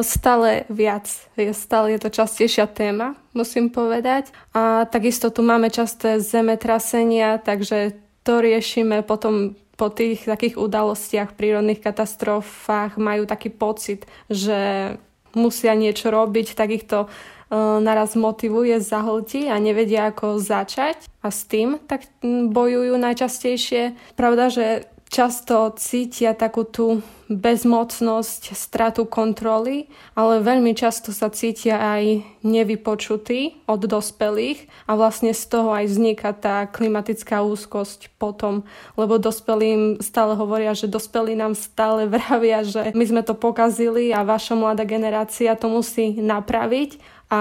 [0.00, 1.04] stále viac.
[1.36, 4.32] Stále je to častejšia téma, musím povedať.
[4.56, 7.92] A takisto tu máme časté zemetrasenia, takže
[8.24, 9.04] to riešime.
[9.04, 14.94] Potom po tých takých udalostiach, prírodných katastrofách majú taký pocit, že
[15.34, 21.28] musia niečo robiť, tak ich to uh, naraz motivuje, zahltí a nevedia ako začať a
[21.28, 23.98] s tým tak bojujú najčastejšie.
[24.14, 24.66] Pravda, že
[25.08, 33.80] často cítia takú tú bezmocnosť, stratu kontroly, ale veľmi často sa cítia aj nevypočutí od
[33.80, 38.68] dospelých a vlastne z toho aj vzniká tá klimatická úzkosť potom,
[39.00, 44.20] lebo dospelým stále hovoria, že dospelí nám stále vravia, že my sme to pokazili a
[44.26, 47.40] vaša mladá generácia to musí napraviť a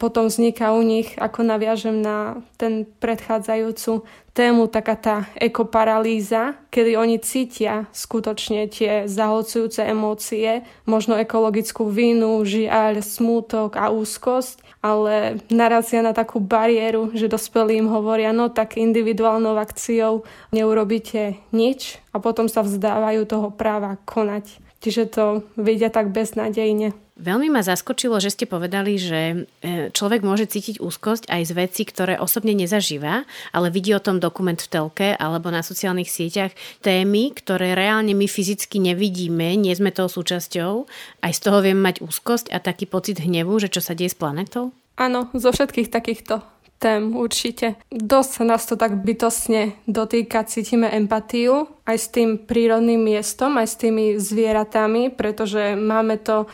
[0.00, 4.00] potom vzniká u nich, ako naviažem na ten predchádzajúcu
[4.32, 13.04] tému, taká tá ekoparalýza, kedy oni cítia skutočne tie zahlcujúce emócie, možno ekologickú vinu, žiaľ,
[13.04, 19.60] smútok a úzkosť, ale narazia na takú bariéru, že dospelí im hovoria, no tak individuálnou
[19.60, 20.24] akciou
[20.56, 24.56] neurobíte nič a potom sa vzdávajú toho práva konať.
[24.80, 25.24] Čiže to
[25.60, 27.03] vidia tak beznadejne.
[27.14, 31.82] Veľmi ma zaskočilo, že ste povedali, že e, človek môže cítiť úzkosť aj z veci,
[31.86, 33.22] ktoré osobne nezažíva,
[33.54, 36.50] ale vidí o tom dokument v telke alebo na sociálnych sieťach.
[36.82, 40.90] Témy, ktoré reálne my fyzicky nevidíme, nie sme toho súčasťou,
[41.22, 44.18] aj z toho vieme mať úzkosť a taký pocit hnevu, že čo sa deje s
[44.18, 44.74] planetou?
[44.98, 46.42] Áno, zo všetkých takýchto
[46.84, 47.80] tém určite.
[47.88, 53.80] Dosť nás to tak bytostne dotýka, cítime empatiu aj s tým prírodným miestom, aj s
[53.80, 56.44] tými zvieratami, pretože máme to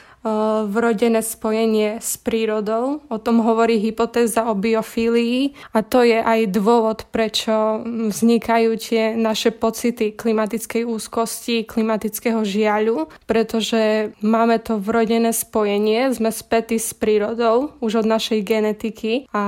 [0.68, 3.00] vrodené spojenie s prírodou.
[3.08, 9.50] O tom hovorí hypotéza o biofílii a to je aj dôvod, prečo vznikajú tie naše
[9.50, 18.04] pocity klimatickej úzkosti, klimatického žiaľu, pretože máme to vrodené spojenie, sme spätí s prírodou už
[18.04, 19.42] od našej genetiky a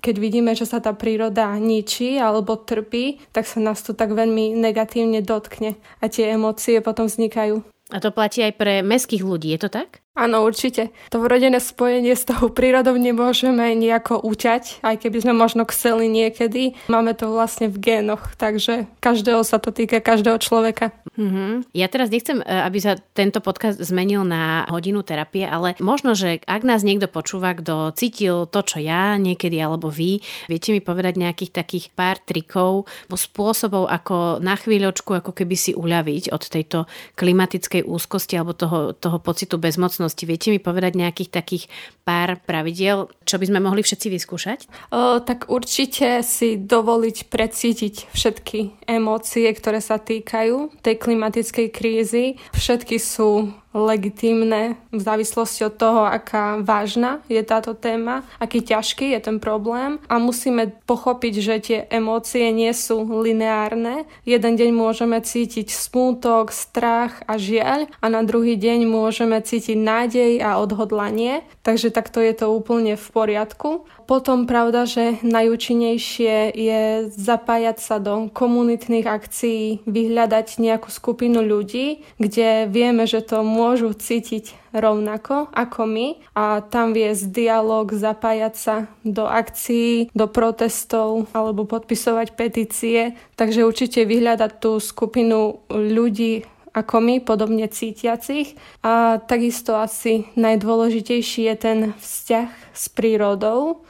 [0.00, 4.56] keď vidíme, že sa tá príroda ničí alebo trpí, tak sa nás to tak veľmi
[4.56, 7.75] negatívne dotkne a tie emócie potom vznikajú.
[7.94, 10.02] A to platí aj pre meských ľudí, je to tak?
[10.16, 10.90] Áno, určite.
[11.12, 16.74] To vrodené spojenie s tou prírodou nemôžeme nejako uťať, aj keby sme možno chceli niekedy.
[16.88, 20.90] Máme to vlastne v génoch, takže každého sa to týka, každého človeka.
[21.16, 21.72] Mm-hmm.
[21.72, 26.44] Ja teraz nechcem, e, aby sa tento podcast zmenil na hodinu terapie, ale možno, že
[26.44, 31.16] ak nás niekto počúva, kto cítil to, čo ja niekedy alebo vy, viete mi povedať
[31.16, 36.78] nejakých takých pár trikov, spôsobov, ako na chvíľočku ako keby si uľaviť od tejto
[37.16, 40.28] klimatickej úzkosti alebo toho, toho pocitu bezmocnosti.
[40.28, 41.64] Viete mi povedať nejakých takých
[42.06, 44.58] pár pravidiel, čo by sme mohli všetci vyskúšať?
[44.94, 52.26] O, tak určite si dovoliť precítiť všetky emócie, ktoré sa týkajú tej klimatickej krízy.
[52.50, 59.20] Všetky sú legitímne v závislosti od toho, aká vážna je táto téma, aký ťažký je
[59.20, 64.08] ten problém a musíme pochopiť, že tie emócie nie sú lineárne.
[64.24, 70.32] Jeden deň môžeme cítiť smútok, strach a žiaľ a na druhý deň môžeme cítiť nádej
[70.40, 73.84] a odhodlanie, takže takto je to úplne v poriadku.
[74.06, 82.70] Potom pravda, že najúčinnejšie je zapájať sa do komunitných akcií, vyhľadať nejakú skupinu ľudí, kde
[82.70, 86.06] vieme, že to môžu cítiť rovnako ako my
[86.38, 93.18] a tam viesť dialog, zapájať sa do akcií, do protestov alebo podpisovať petície.
[93.34, 98.54] Takže určite vyhľadať tú skupinu ľudí, ako my, podobne cítiacich.
[98.86, 103.82] A takisto asi najdôležitejší je ten vzťah s prírodou,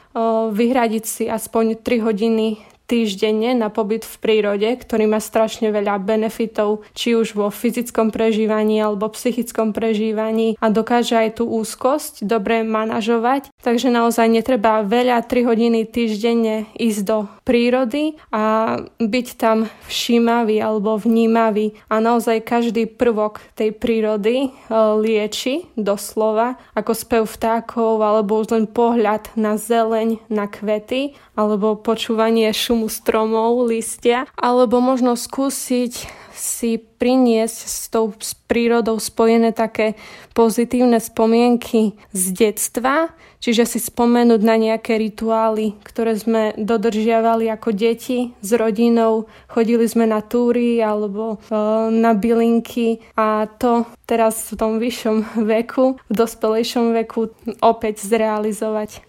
[0.55, 6.87] vyhradiť si aspoň 3 hodiny týždenne na pobyt v prírode, ktorý má strašne veľa benefitov,
[6.95, 13.51] či už vo fyzickom prežívaní alebo psychickom prežívaní a dokáže aj tú úzkosť dobre manažovať.
[13.61, 20.99] Takže naozaj netreba veľa 3 hodiny týždenne ísť do prírody a byť tam všímavý alebo
[20.99, 28.55] vnímavý a naozaj každý prvok tej prírody e, lieči doslova ako spev vtákov alebo už
[28.55, 36.77] len pohľad na zeleň, na kvety alebo počúvanie šumu stromov, listia, alebo možno skúsiť si
[36.77, 39.97] priniesť s tou s prírodou spojené také
[40.37, 48.37] pozitívne spomienky z detstva, čiže si spomenúť na nejaké rituály, ktoré sme dodržiavali ako deti
[48.45, 51.57] s rodinou, chodili sme na túry alebo e,
[51.91, 53.01] na bylinky.
[53.17, 57.33] A to teraz v tom vyššom veku, v dospelejšom veku
[57.65, 59.06] opäť zrealizovať.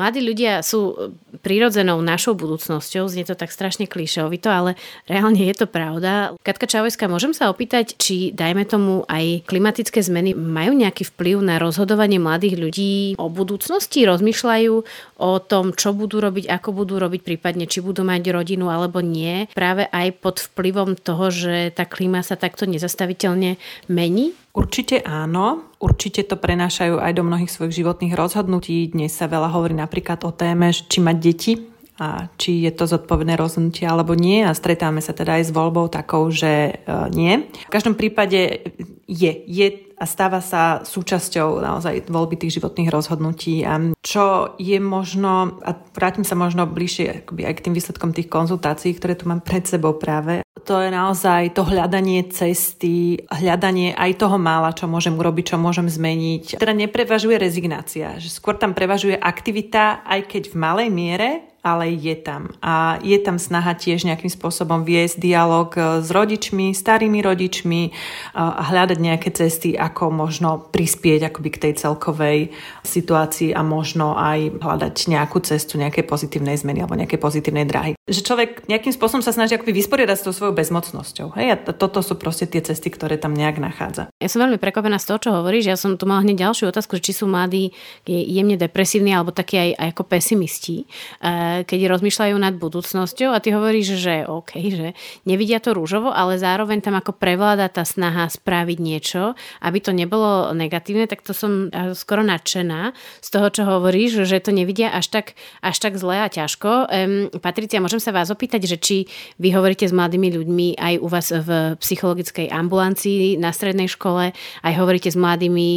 [0.00, 1.12] Mladí ľudia sú
[1.44, 6.32] prirodzenou našou budúcnosťou, znie to tak strašne klišovito, ale reálne je to pravda.
[6.40, 11.60] Katka Čavojská, môžem sa opýtať, či dajme tomu aj klimatické zmeny majú nejaký vplyv na
[11.60, 14.74] rozhodovanie mladých ľudí o budúcnosti, rozmýšľajú
[15.20, 19.44] o tom, čo budú robiť, ako budú robiť, prípadne či budú mať rodinu alebo nie,
[19.52, 23.60] práve aj pod vplyvom toho, že tá klíma sa takto nezastaviteľne
[23.92, 24.32] mení?
[24.50, 25.70] Určite áno.
[25.78, 28.90] Určite to prenášajú aj do mnohých svojich životných rozhodnutí.
[28.90, 31.52] Dnes sa veľa hovorí napríklad o téme, či mať deti
[32.00, 35.86] a či je to zodpovedné rozhodnutie alebo nie a stretáme sa teda aj s voľbou
[35.92, 37.46] takou, že e, nie.
[37.68, 38.72] V každom prípade
[39.04, 39.66] je, je
[40.00, 43.68] a stáva sa súčasťou naozaj voľby tých životných rozhodnutí.
[43.68, 48.32] A čo je možno, a vrátim sa možno bližšie akoby aj k tým výsledkom tých
[48.32, 54.20] konzultácií, ktoré tu mám pred sebou práve, to je naozaj to hľadanie cesty, hľadanie aj
[54.20, 56.60] toho mála, čo môžem urobiť, čo môžem zmeniť.
[56.60, 62.16] Teda neprevažuje rezignácia, že skôr tam prevažuje aktivita, aj keď v malej miere, ale je
[62.16, 62.48] tam.
[62.64, 67.92] A je tam snaha tiež nejakým spôsobom viesť dialog eh, s rodičmi, starými rodičmi eh,
[68.34, 72.38] a hľadať nejaké cesty, ako možno prispieť akoby k tej celkovej
[72.84, 77.92] situácii a možno aj hľadať nejakú cestu nejakej pozitívnej zmeny alebo nejakej pozitívnej dráhy.
[78.08, 81.36] Že človek nejakým spôsobom sa snaží akoby vysporiadať s tou svojou bezmocnosťou.
[81.36, 81.46] Hej?
[81.54, 84.08] A toto sú proste tie cesty, ktoré tam nejak nachádza.
[84.18, 85.70] Ja som veľmi prekvapená z toho, čo hovoríš.
[85.70, 87.70] Ja som tu mala hneď ďalšiu otázku, či sú mladí
[88.08, 90.76] jemne depresívni alebo takí aj, aj ako pesimisti.
[91.20, 94.88] E, keď rozmýšľajú nad budúcnosťou a ty hovoríš, že OK, že
[95.24, 100.50] nevidia to rúžovo, ale zároveň tam ako prevláda tá snaha spraviť niečo, aby to nebolo
[100.56, 105.10] negatívne, tak to som e, skoro nadšená z toho, čo hovoríš, že to nevidia až
[105.10, 105.26] tak,
[105.60, 106.70] až tak zle a ťažko.
[106.86, 108.96] Um, Patricia, môžem sa vás opýtať, že či
[109.36, 114.32] vy hovoríte s mladými ľuďmi aj u vás v psychologickej ambulancii na strednej škole,
[114.64, 115.70] aj hovoríte s mladými,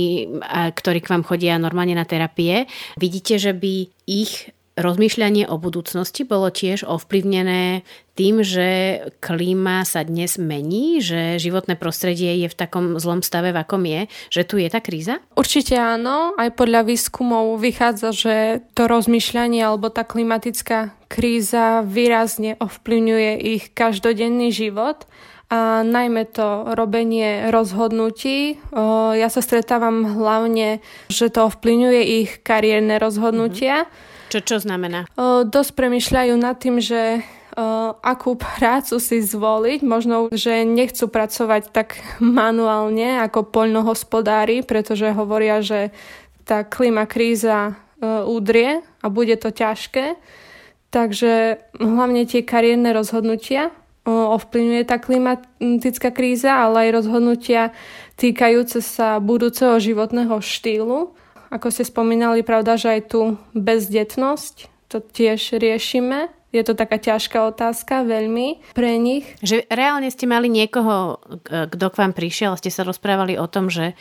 [0.73, 2.65] ktorí k vám chodia normálne na terapie.
[2.97, 7.85] Vidíte, že by ich rozmýšľanie o budúcnosti bolo tiež ovplyvnené
[8.17, 13.61] tým, že klíma sa dnes mení, že životné prostredie je v takom zlom stave, v
[13.61, 15.21] akom je, že tu je tá kríza?
[15.33, 16.33] Určite áno.
[16.37, 18.35] Aj podľa výskumov vychádza, že
[18.73, 25.05] to rozmýšľanie alebo tá klimatická kríza výrazne ovplyvňuje ich každodenný život
[25.53, 28.57] a najmä to robenie rozhodnutí.
[29.13, 30.81] Ja sa stretávam hlavne,
[31.13, 33.85] že to ovplyvňuje ich kariérne rozhodnutia.
[33.85, 35.05] Mm-hmm čo, čo znamená?
[35.13, 39.85] O, dosť premyšľajú nad tým, že o, akú prácu si zvoliť.
[39.85, 45.93] Možno, že nechcú pracovať tak manuálne ako poľnohospodári, pretože hovoria, že
[46.49, 50.17] tá klima kríza o, udrie a bude to ťažké.
[50.89, 53.69] Takže hlavne tie kariérne rozhodnutia
[54.03, 57.71] ovplyvňuje tá klimatická kríza, ale aj rozhodnutia
[58.19, 61.15] týkajúce sa budúceho životného štýlu.
[61.53, 66.33] Ako ste spomínali, pravda, že aj tu bezdetnosť, to tiež riešime.
[66.49, 69.25] Je to taká ťažká otázka veľmi pre nich.
[69.41, 73.69] Že reálne ste mali niekoho, kto k vám prišiel a ste sa rozprávali o tom,
[73.69, 73.93] že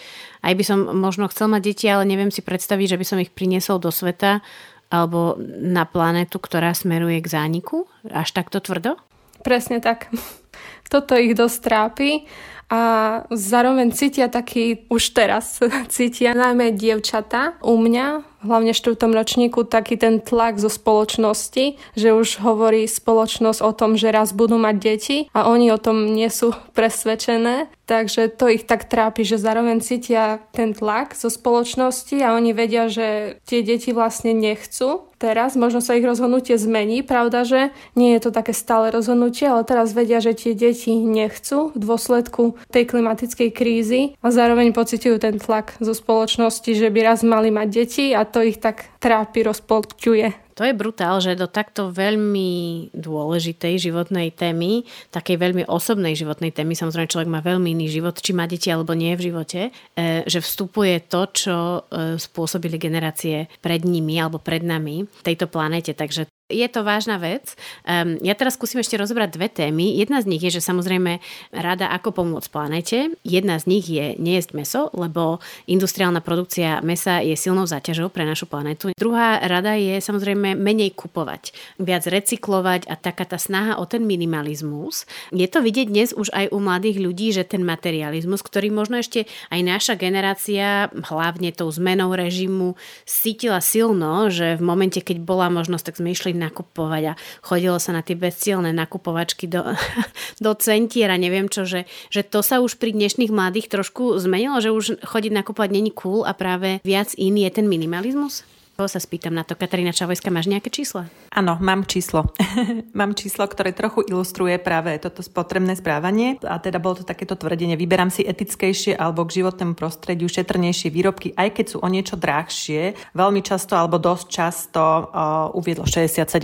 [0.44, 3.32] aj by som možno chcel mať deti, ale neviem si predstaviť, že by som ich
[3.32, 4.44] priniesol do sveta
[4.92, 7.88] alebo na planetu, ktorá smeruje k zániku?
[8.12, 9.00] Až takto tvrdo?
[9.40, 10.12] Presne tak.
[10.92, 12.28] Toto ich dosť trápi
[12.72, 12.80] a
[13.28, 15.60] zároveň cítia taký, už teraz
[15.92, 22.08] cítia najmä dievčata u mňa, hlavne v štvrtom ročníku, taký ten tlak zo spoločnosti, že
[22.16, 26.32] už hovorí spoločnosť o tom, že raz budú mať deti a oni o tom nie
[26.32, 32.32] sú presvedčené, takže to ich tak trápi, že zároveň cítia ten tlak zo spoločnosti a
[32.32, 37.70] oni vedia, že tie deti vlastne nechcú teraz, možno sa ich rozhodnutie zmení, pravda, že
[37.94, 42.58] nie je to také stále rozhodnutie, ale teraz vedia, že tie deti nechcú v dôsledku
[42.74, 47.68] tej klimatickej krízy a zároveň pociťujú ten tlak zo spoločnosti, že by raz mali mať
[47.70, 50.41] deti a to ich tak trápi, rozpolkťuje.
[50.54, 56.76] To je brutál, že do takto veľmi dôležitej životnej témy, takej veľmi osobnej životnej témy,
[56.76, 60.44] samozrejme človek má veľmi iný život, či má deti alebo nie v živote, e, že
[60.44, 61.80] vstupuje to, čo e,
[62.20, 65.96] spôsobili generácie pred nimi alebo pred nami tejto planete.
[65.96, 67.56] Takže je to vážna vec.
[67.82, 69.96] Um, ja teraz skúsim ešte rozobrať dve témy.
[69.96, 71.18] Jedna z nich je, že samozrejme
[71.56, 72.98] rada, ako pomôcť planete.
[73.24, 78.44] Jedna z nich je nejesť meso, lebo industriálna produkcia mesa je silnou záťažou pre našu
[78.44, 78.92] planetu.
[78.92, 85.08] Druhá rada je samozrejme menej kupovať, viac recyklovať a taká tá snaha o ten minimalizmus.
[85.32, 89.24] Je to vidieť dnes už aj u mladých ľudí, že ten materializmus, ktorý možno ešte
[89.48, 92.76] aj naša generácia, hlavne tou zmenou režimu,
[93.08, 97.94] cítila silno, že v momente, keď bola možnosť, tak sme išli nakupovať a chodilo sa
[97.94, 99.62] na tie bezcielné nakupovačky do,
[100.44, 104.74] do centiera, neviem čo, že, že to sa už pri dnešných mladých trošku zmenilo, že
[104.74, 108.42] už chodiť nakupovať není cool a práve viac iný je ten minimalizmus?
[108.82, 109.54] sa spýtam na to.
[109.54, 111.06] Katarína Čavojská, máš nejaké čísla?
[111.32, 112.28] Áno, mám číslo.
[113.00, 116.36] mám číslo, ktoré trochu ilustruje práve toto spotrebné správanie.
[116.44, 117.72] A teda bolo to takéto tvrdenie.
[117.80, 123.16] Vyberám si etickejšie alebo k životnému prostrediu šetrnejšie výrobky, aj keď sú o niečo drahšie.
[123.16, 126.36] Veľmi často alebo dosť často uh, uviedlo 67%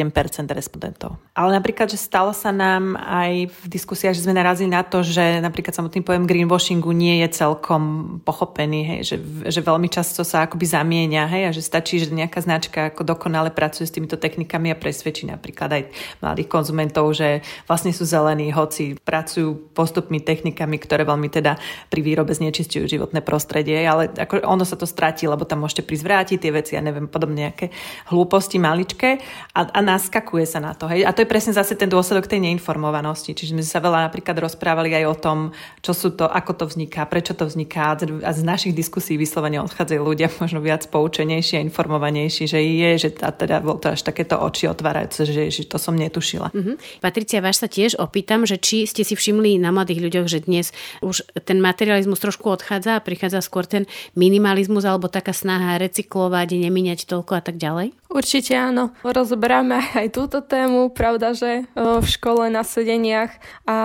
[0.56, 1.20] respondentov.
[1.36, 5.44] Ale napríklad, že stalo sa nám aj v diskusiách, že sme narazili na to, že
[5.44, 9.16] napríklad samotný pojem greenwashingu nie je celkom pochopený, hej, že,
[9.52, 13.52] že veľmi často sa akoby zamieňa, hej, a že stačí, že nejaká značka ako dokonale
[13.52, 15.82] pracuje s týmito technikami a presvedčí napríklad aj
[16.22, 21.58] mladých konzumentov, že vlastne sú zelení, hoci pracujú postupmi technikami, ktoré veľmi teda
[21.90, 26.04] pri výrobe znečistujú životné prostredie, ale ako ono sa to stratí, lebo tam môžete prísť
[26.06, 27.74] vrátiť tie veci, ja neviem, podobne nejaké
[28.08, 29.18] hlúposti maličké
[29.52, 31.02] a, a naskakuje sa na to, hej.
[31.02, 34.94] A to je presne zase ten dôsledok tej neinformovanosti, čiže sme sa veľa napríklad rozprávali
[34.94, 35.38] aj o tom,
[35.82, 40.00] čo sú to, ako to vzniká, prečo to vzniká a z našich diskusí vyslovene odchádzajú
[40.04, 44.38] ľudia možno viac poučenejší a informovanejší, že je, že a teda bol to až takéto
[44.38, 46.52] oči otvárajúce, že, že to som netušila.
[46.52, 46.76] Uh-huh.
[47.00, 50.70] Patricia, vás sa tiež opýtam, že či ste si všimli na mladých ľuďoch, že dnes
[51.00, 57.08] už ten materializmus trošku odchádza a prichádza skôr ten minimalizmus alebo taká snaha recyklovať, nemíňať
[57.08, 57.96] toľko a tak ďalej?
[58.08, 58.96] Určite áno.
[59.04, 60.88] Rozoberáme aj túto tému.
[60.88, 63.36] Pravda, že v škole na sedeniach
[63.68, 63.76] a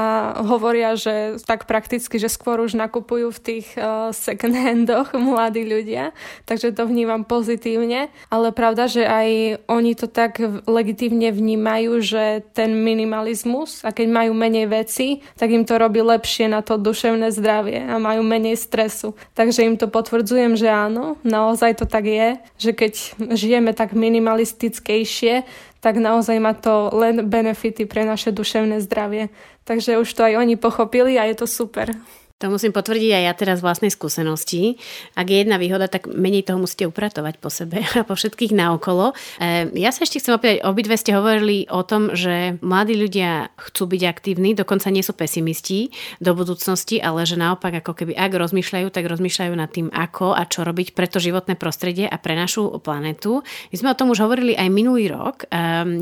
[0.47, 3.67] hovoria, že tak prakticky, že skôr už nakupujú v tých
[4.15, 6.15] second handoch mladí ľudia,
[6.47, 8.07] takže to vnímam pozitívne.
[8.31, 10.39] Ale pravda, že aj oni to tak
[10.71, 16.47] legitívne vnímajú, že ten minimalizmus a keď majú menej veci, tak im to robí lepšie
[16.47, 19.19] na to duševné zdravie a majú menej stresu.
[19.35, 22.93] Takže im to potvrdzujem, že áno, naozaj to tak je, že keď
[23.35, 25.41] žijeme tak minimálne minimalistickejšie,
[25.81, 29.33] tak naozaj má to len benefity pre naše duševné zdravie.
[29.65, 31.97] Takže už to aj oni pochopili a je to super.
[32.41, 34.75] To musím potvrdiť aj ja teraz z vlastnej skúsenosti.
[35.15, 39.15] Ak je jedna výhoda, tak menej toho musíte upratovať po sebe a po všetkých naokolo.
[39.39, 43.87] E, ja sa ešte chcem opýtať, obidve ste hovorili o tom, že mladí ľudia chcú
[43.95, 48.91] byť aktívni, dokonca nie sú pesimisti do budúcnosti, ale že naopak ako keby ak rozmýšľajú,
[48.91, 52.75] tak rozmýšľajú nad tým, ako a čo robiť pre to životné prostredie a pre našu
[52.83, 53.39] planetu.
[53.71, 55.55] My sme o tom už hovorili aj minulý rok, e,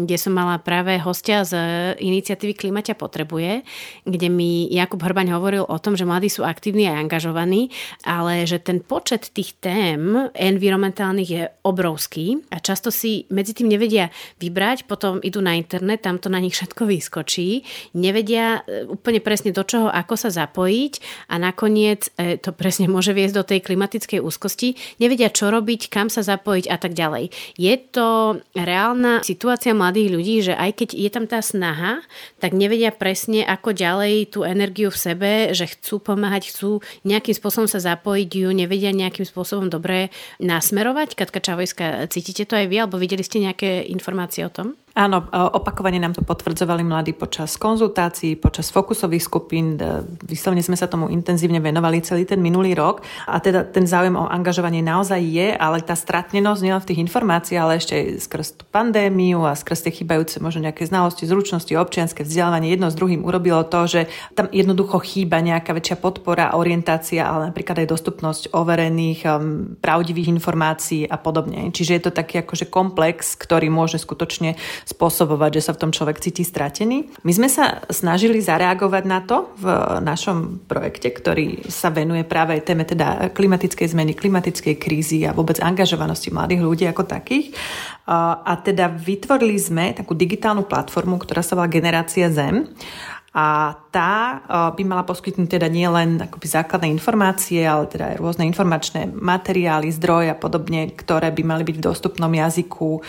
[0.10, 1.54] kde som mala práve hostia z
[2.02, 3.62] iniciatívy Klimaťa potrebuje,
[4.10, 7.72] kde mi Jakub Hrbaň hovoril o tom, že mladí sú aktívni a angažovaní,
[8.04, 14.12] ale že ten počet tých tém environmentálnych je obrovský a často si medzi tým nevedia
[14.38, 17.64] vybrať, potom idú na internet, tam to na nich všetko vyskočí,
[17.96, 20.94] nevedia e, úplne presne do čoho, ako sa zapojiť
[21.32, 26.12] a nakoniec e, to presne môže viesť do tej klimatickej úzkosti, nevedia čo robiť, kam
[26.12, 27.32] sa zapojiť a tak ďalej.
[27.56, 32.04] Je to reálna situácia mladých ľudí, že aj keď je tam tá snaha,
[32.42, 37.72] tak nevedia presne, ako ďalej tú energiu v sebe, že chcú pomáhať, chcú nejakým spôsobom
[37.72, 40.12] sa zapojiť, ju nevedia nejakým spôsobom dobre
[40.44, 41.16] nasmerovať?
[41.16, 44.76] Katka Čavojská, cítite to aj vy, alebo videli ste nejaké informácie o tom?
[44.92, 49.80] Áno, opakovane nám to potvrdzovali mladí počas konzultácií, počas fokusových skupín.
[50.28, 53.00] Vyslovne sme sa tomu intenzívne venovali celý ten minulý rok.
[53.24, 57.64] A teda ten záujem o angažovanie naozaj je, ale tá stratnenosť nielen v tých informáciách,
[57.64, 62.28] ale ešte aj skrz tú pandémiu a skrz tie chýbajúce možno nejaké znalosti, zručnosti, občianske
[62.28, 67.56] vzdelávanie jedno s druhým urobilo to, že tam jednoducho chýba nejaká väčšia podpora, orientácia, ale
[67.56, 71.72] napríklad aj dostupnosť overených, um, pravdivých informácií a podobne.
[71.72, 76.22] Čiže je to taký akože komplex, ktorý môže skutočne spôsobovať, že sa v tom človek
[76.24, 77.12] cíti stratený.
[77.22, 79.66] My sme sa snažili zareagovať na to v
[80.02, 86.34] našom projekte, ktorý sa venuje práve téme teda klimatickej zmeny, klimatickej krízy a vôbec angažovanosti
[86.34, 87.54] mladých ľudí ako takých.
[88.12, 92.68] A teda vytvorili sme takú digitálnu platformu, ktorá sa volá Generácia Zem
[93.32, 94.44] a tá
[94.76, 99.88] by mala poskytnúť teda nie len akoby základné informácie, ale teda aj rôzne informačné materiály,
[99.96, 103.00] zdroje a podobne, ktoré by mali byť v dostupnom jazyku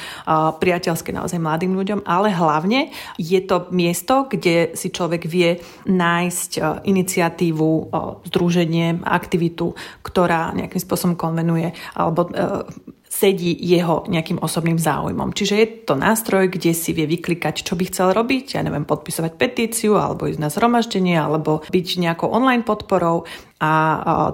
[0.62, 5.58] priateľské naozaj mladým ľuďom, ale hlavne je to miesto, kde si človek vie
[5.90, 7.90] nájsť iniciatívu,
[8.30, 9.74] združenie, aktivitu,
[10.06, 12.30] ktorá nejakým spôsobom konvenuje alebo
[13.12, 15.36] sedí jeho nejakým osobným záujmom.
[15.36, 19.36] Čiže je to nástroj, kde si vie vyklikať, čo by chcel robiť, ja neviem, podpisovať
[19.36, 23.28] petíciu, alebo ísť na zhromaždenie, alebo byť nejakou online podporou
[23.62, 23.70] a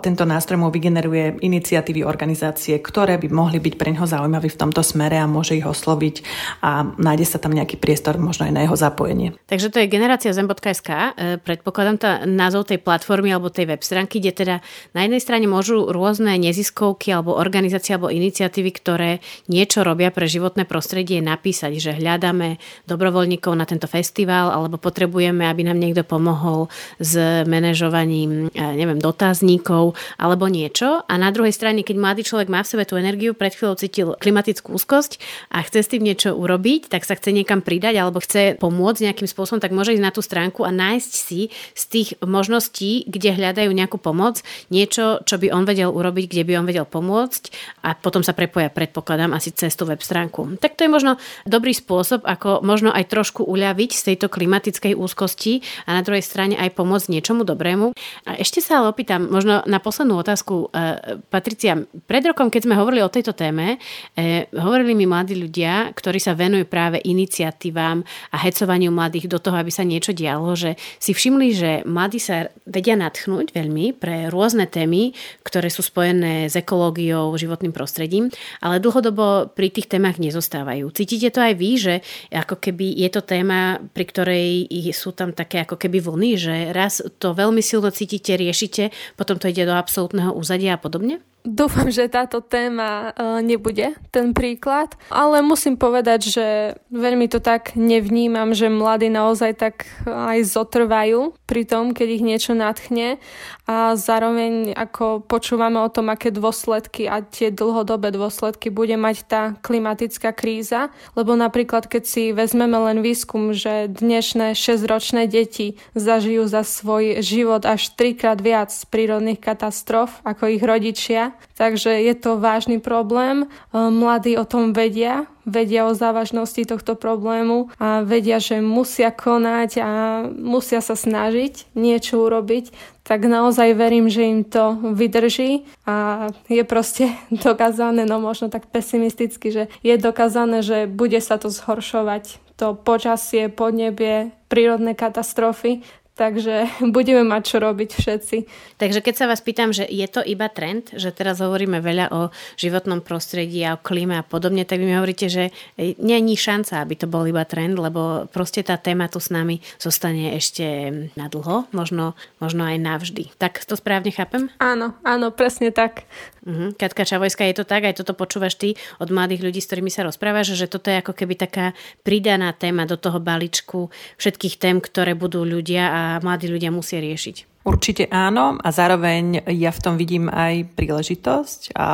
[0.00, 4.80] tento nástroj mu vygeneruje iniciatívy organizácie, ktoré by mohli byť pre neho zaujímavé v tomto
[4.80, 6.24] smere a môže ich osloviť
[6.64, 9.36] a nájde sa tam nejaký priestor možno aj na jeho zapojenie.
[9.44, 10.88] Takže to je generácia zem.sk.
[10.88, 14.56] E, predpokladám tá názov tej platformy alebo tej web stránky, kde teda
[14.96, 19.20] na jednej strane môžu rôzne neziskovky alebo organizácie alebo iniciatívy, ktoré
[19.52, 22.56] niečo robia pre životné prostredie, napísať, že hľadáme
[22.88, 29.98] dobrovoľníkov na tento festival alebo potrebujeme, aby nám niekto pomohol s manažovaním, e, neviem, otáznikov
[30.14, 33.50] alebo niečo a na druhej strane, keď mladý človek má v sebe tú energiu, pred
[33.50, 35.18] chvíľou cítil klimatickú úzkosť
[35.50, 39.26] a chce s tým niečo urobiť, tak sa chce niekam pridať alebo chce pomôcť nejakým
[39.26, 43.74] spôsobom, tak môže ísť na tú stránku a nájsť si z tých možností, kde hľadajú
[43.74, 47.42] nejakú pomoc, niečo, čo by on vedel urobiť, kde by on vedel pomôcť
[47.82, 50.60] a potom sa prepoja, predpokladám, asi cez tú web stránku.
[50.60, 51.16] Tak to je možno
[51.48, 56.54] dobrý spôsob, ako možno aj trošku uľaviť z tejto klimatickej úzkosti a na druhej strane
[56.60, 57.96] aj pomôcť niečomu dobrému.
[58.28, 62.76] A ešte sa ale opýtam, možno na poslednú otázku, e, Patricia, pred rokom, keď sme
[62.76, 63.80] hovorili o tejto téme,
[64.12, 69.56] e, hovorili mi mladí ľudia, ktorí sa venujú práve iniciatívam a hecovaniu mladých do toho,
[69.56, 74.68] aby sa niečo dialo, že si všimli, že mladí sa vedia natchnúť veľmi pre rôzne
[74.68, 78.28] témy, ktoré sú spojené s ekológiou, životným prostredím,
[78.60, 80.92] ale dlhodobo pri tých témach nezostávajú.
[80.92, 81.94] Cítite to aj vy, že
[82.34, 84.50] ako keby je to téma, pri ktorej
[84.90, 89.50] sú tam také ako keby vlny, že raz to veľmi silno cítite, riešite, potom to
[89.50, 91.22] ide do absolútneho úzadia a podobne?
[91.46, 96.46] Dúfam, že táto téma e, nebude ten príklad, ale musím povedať, že
[96.90, 102.52] veľmi to tak nevnímam, že mladí naozaj tak aj zotrvajú pri tom, keď ich niečo
[102.52, 103.22] natchne
[103.64, 109.42] a zároveň ako počúvame o tom, aké dôsledky a tie dlhodobé dôsledky bude mať tá
[109.64, 116.66] klimatická kríza, lebo napríklad keď si vezmeme len výskum, že dnešné 6-ročné deti zažijú za
[116.66, 123.44] svoj život až trikrát viac prírodných katastrof ako ich rodičia, Takže je to vážny problém.
[123.44, 123.46] E,
[123.90, 129.90] mladí o tom vedia, vedia o závažnosti tohto problému a vedia, že musia konať a
[130.28, 132.70] musia sa snažiť niečo urobiť,
[133.08, 139.48] tak naozaj verím, že im to vydrží a je proste dokázané, no možno tak pesimisticky,
[139.48, 142.44] že je dokázané, že bude sa to zhoršovať.
[142.58, 145.86] To počasie, podnebie, prírodné katastrofy,
[146.18, 146.66] Takže
[146.96, 148.36] budeme mať čo robiť všetci.
[148.82, 152.34] Takže keď sa vás pýtam, že je to iba trend, že teraz hovoríme veľa o
[152.58, 156.98] životnom prostredí a o klíme a podobne, tak vy mi hovoríte, že není šanca, aby
[156.98, 160.66] to bol iba trend, lebo proste tá téma tu s nami zostane ešte
[161.14, 163.30] na dlho, možno, možno aj navždy.
[163.38, 164.50] Tak to správne chápem?
[164.58, 166.02] Áno, áno, presne tak.
[166.48, 166.72] Uh-huh.
[166.80, 167.84] Katka Čavojská, je to tak?
[167.84, 171.12] Aj toto počúvaš ty od mladých ľudí, s ktorými sa rozprávaš, že toto je ako
[171.12, 176.72] keby taká pridaná téma do toho balíčku všetkých tém, ktoré budú ľudia a mladí ľudia
[176.72, 177.58] musia riešiť.
[177.68, 181.88] Určite áno a zároveň ja v tom vidím aj príležitosť a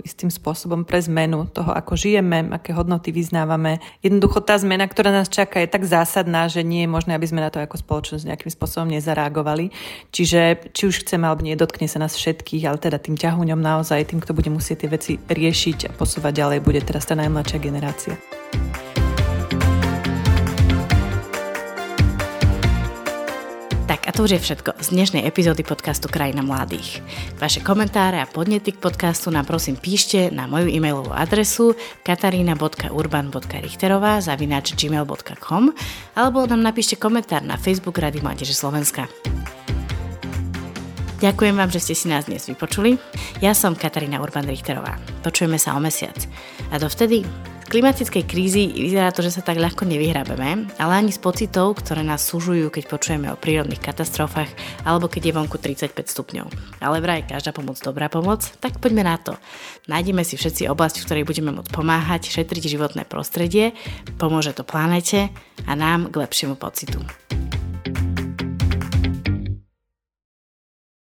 [0.00, 3.84] istým spôsobom pre zmenu toho, ako žijeme, aké hodnoty vyznávame.
[4.00, 7.44] Jednoducho tá zmena, ktorá nás čaká, je tak zásadná, že nie je možné, aby sme
[7.44, 9.68] na to ako spoločnosť nejakým spôsobom nezareagovali.
[10.08, 14.08] Čiže či už chceme alebo nie, dotkne sa nás všetkých, ale teda tým ťahuňom naozaj,
[14.08, 18.16] tým, kto bude musieť tie veci riešiť a posúvať ďalej, bude teraz tá najmladšia generácia.
[24.20, 27.00] To už je všetko z dnešnej epizódy podcastu Krajina mladých.
[27.40, 31.72] Vaše komentáre a podnety k podcastu nám prosím píšte na moju e-mailovú adresu
[32.04, 35.72] katarina.urban.richterová zavináč gmail.com
[36.20, 39.08] alebo nám napíšte komentár na Facebook Rady Mládeže Slovenska.
[41.24, 43.00] Ďakujem vám, že ste si nás dnes vypočuli.
[43.40, 45.00] Ja som Katarína Urban-Richterová.
[45.24, 46.28] Počujeme sa o mesiac.
[46.68, 47.24] A dovtedy
[47.70, 52.26] klimatickej krízy vyzerá to, že sa tak ľahko nevyhrabeme, ale ani z pocitov, ktoré nás
[52.26, 54.50] súžujú, keď počujeme o prírodných katastrofách
[54.82, 56.50] alebo keď je vonku 35 stupňov.
[56.82, 59.38] Ale vraj každá pomoc dobrá pomoc, tak poďme na to.
[59.86, 63.78] Nájdeme si všetci oblasť, v ktorej budeme môcť pomáhať, šetriť životné prostredie,
[64.18, 65.30] pomôže to planete
[65.62, 66.98] a nám k lepšiemu pocitu.